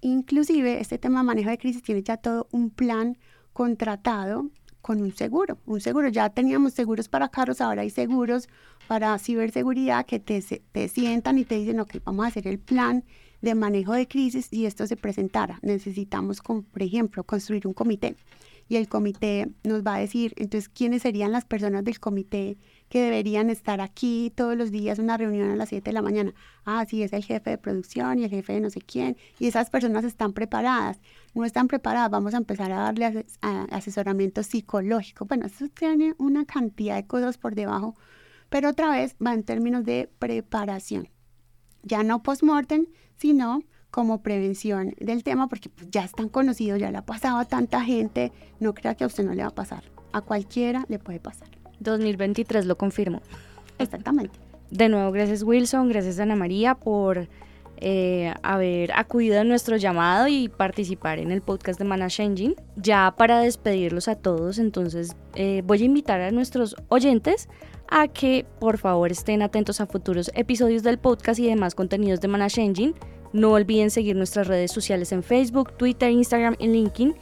inclusive 0.00 0.80
este 0.80 0.98
tema 0.98 1.20
de 1.20 1.26
manejo 1.26 1.50
de 1.50 1.58
crisis 1.58 1.82
tiene 1.82 2.02
ya 2.02 2.16
todo 2.16 2.48
un 2.50 2.70
plan 2.70 3.16
contratado 3.52 4.50
con 4.82 5.00
un 5.02 5.12
seguro. 5.12 5.58
Un 5.66 5.80
seguro, 5.80 6.08
ya 6.08 6.30
teníamos 6.30 6.74
seguros 6.74 7.08
para 7.08 7.28
carros, 7.28 7.60
ahora 7.60 7.82
hay 7.82 7.90
seguros 7.90 8.48
para 8.88 9.18
ciberseguridad 9.18 10.06
que 10.06 10.20
te, 10.20 10.40
te 10.40 10.88
sientan 10.88 11.38
y 11.38 11.44
te 11.44 11.56
dicen, 11.56 11.80
ok, 11.80 11.96
vamos 12.04 12.24
a 12.24 12.28
hacer 12.28 12.46
el 12.46 12.58
plan 12.58 13.04
de 13.42 13.54
manejo 13.54 13.92
de 13.92 14.08
crisis 14.08 14.52
y 14.52 14.66
esto 14.66 14.86
se 14.86 14.96
presentara. 14.96 15.58
Necesitamos, 15.62 16.40
por 16.40 16.82
ejemplo, 16.82 17.24
construir 17.24 17.66
un 17.66 17.74
comité 17.74 18.16
y 18.68 18.76
el 18.76 18.88
comité 18.88 19.48
nos 19.62 19.82
va 19.82 19.94
a 19.94 19.98
decir, 19.98 20.32
entonces, 20.36 20.68
quiénes 20.68 21.02
serían 21.02 21.32
las 21.32 21.44
personas 21.44 21.84
del 21.84 22.00
comité 22.00 22.58
que 22.88 23.00
deberían 23.00 23.50
estar 23.50 23.80
aquí 23.80 24.32
todos 24.34 24.56
los 24.56 24.70
días, 24.70 24.98
una 24.98 25.16
reunión 25.16 25.50
a 25.50 25.56
las 25.56 25.68
7 25.68 25.84
de 25.84 25.92
la 25.92 26.02
mañana. 26.02 26.34
Ah, 26.64 26.84
sí, 26.88 27.02
es 27.02 27.12
el 27.12 27.24
jefe 27.24 27.50
de 27.50 27.58
producción 27.58 28.18
y 28.18 28.24
el 28.24 28.30
jefe 28.30 28.54
de 28.54 28.60
no 28.60 28.70
sé 28.70 28.80
quién. 28.80 29.16
Y 29.38 29.46
esas 29.46 29.70
personas 29.70 30.04
están 30.04 30.32
preparadas. 30.32 31.00
No 31.34 31.44
están 31.44 31.68
preparadas, 31.68 32.10
vamos 32.10 32.34
a 32.34 32.38
empezar 32.38 32.72
a 32.72 32.76
darle 32.76 33.26
asesoramiento 33.40 34.42
psicológico. 34.42 35.26
Bueno, 35.26 35.46
eso 35.46 35.66
tiene 35.68 36.14
una 36.18 36.44
cantidad 36.44 36.96
de 36.96 37.06
cosas 37.06 37.38
por 37.38 37.54
debajo, 37.54 37.94
pero 38.48 38.70
otra 38.70 38.90
vez 38.90 39.16
va 39.24 39.34
en 39.34 39.42
términos 39.42 39.84
de 39.84 40.08
preparación. 40.18 41.08
Ya 41.82 42.02
no 42.02 42.22
post-mortem, 42.22 42.86
sino 43.16 43.62
como 43.90 44.22
prevención 44.22 44.94
del 44.98 45.24
tema, 45.24 45.48
porque 45.48 45.68
pues, 45.68 45.88
ya 45.90 46.04
están 46.04 46.28
conocidos, 46.28 46.78
ya 46.78 46.90
le 46.90 46.98
ha 46.98 47.06
pasado 47.06 47.38
a 47.38 47.44
tanta 47.44 47.82
gente, 47.82 48.32
no 48.60 48.74
crea 48.74 48.94
que 48.94 49.04
a 49.04 49.06
usted 49.06 49.24
no 49.24 49.34
le 49.34 49.42
va 49.42 49.48
a 49.48 49.54
pasar, 49.54 49.84
a 50.12 50.20
cualquiera 50.20 50.84
le 50.88 50.98
puede 50.98 51.20
pasar. 51.20 51.48
2023 51.80 52.66
lo 52.66 52.76
confirmo. 52.76 53.22
Exactamente. 53.78 54.38
De 54.70 54.88
nuevo, 54.88 55.12
gracias 55.12 55.42
Wilson, 55.42 55.88
gracias 55.88 56.18
Ana 56.18 56.34
María 56.34 56.74
por 56.74 57.28
eh, 57.78 58.34
haber 58.42 58.90
acudido 58.92 59.40
a 59.40 59.44
nuestro 59.44 59.76
llamado 59.76 60.28
y 60.28 60.48
participar 60.48 61.18
en 61.18 61.30
el 61.30 61.42
podcast 61.42 61.78
de 61.78 61.84
Mana 61.84 62.08
Engine. 62.18 62.56
Ya 62.76 63.14
para 63.16 63.40
despedirlos 63.40 64.08
a 64.08 64.16
todos, 64.16 64.58
entonces 64.58 65.14
eh, 65.34 65.62
voy 65.64 65.82
a 65.82 65.84
invitar 65.84 66.20
a 66.20 66.30
nuestros 66.30 66.74
oyentes 66.88 67.48
a 67.88 68.08
que 68.08 68.46
por 68.58 68.78
favor 68.78 69.10
estén 69.12 69.42
atentos 69.42 69.80
a 69.80 69.86
futuros 69.86 70.30
episodios 70.34 70.82
del 70.82 70.98
podcast 70.98 71.40
y 71.40 71.46
demás 71.46 71.74
contenidos 71.74 72.20
de 72.20 72.28
Mana 72.28 72.48
Engine 72.56 72.94
no 73.36 73.52
olviden 73.52 73.90
seguir 73.90 74.16
nuestras 74.16 74.46
redes 74.46 74.72
sociales 74.72 75.12
en 75.12 75.22
Facebook, 75.22 75.72
Twitter, 75.76 76.10
Instagram 76.10 76.56
y 76.58 76.68
LinkedIn. 76.68 77.14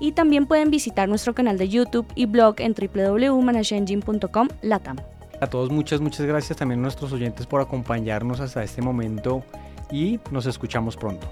Y 0.00 0.12
también 0.12 0.46
pueden 0.46 0.70
visitar 0.70 1.08
nuestro 1.08 1.34
canal 1.34 1.56
de 1.56 1.68
YouTube 1.68 2.06
y 2.14 2.26
blog 2.26 2.56
en 2.58 2.74
www.managengine.com 2.74 4.48
latam. 4.62 4.96
A 5.40 5.46
todos 5.46 5.70
muchas, 5.70 6.00
muchas 6.00 6.26
gracias 6.26 6.58
también 6.58 6.80
a 6.80 6.82
nuestros 6.82 7.12
oyentes 7.12 7.46
por 7.46 7.60
acompañarnos 7.60 8.40
hasta 8.40 8.62
este 8.62 8.82
momento 8.82 9.42
y 9.90 10.20
nos 10.30 10.46
escuchamos 10.46 10.96
pronto. 10.96 11.26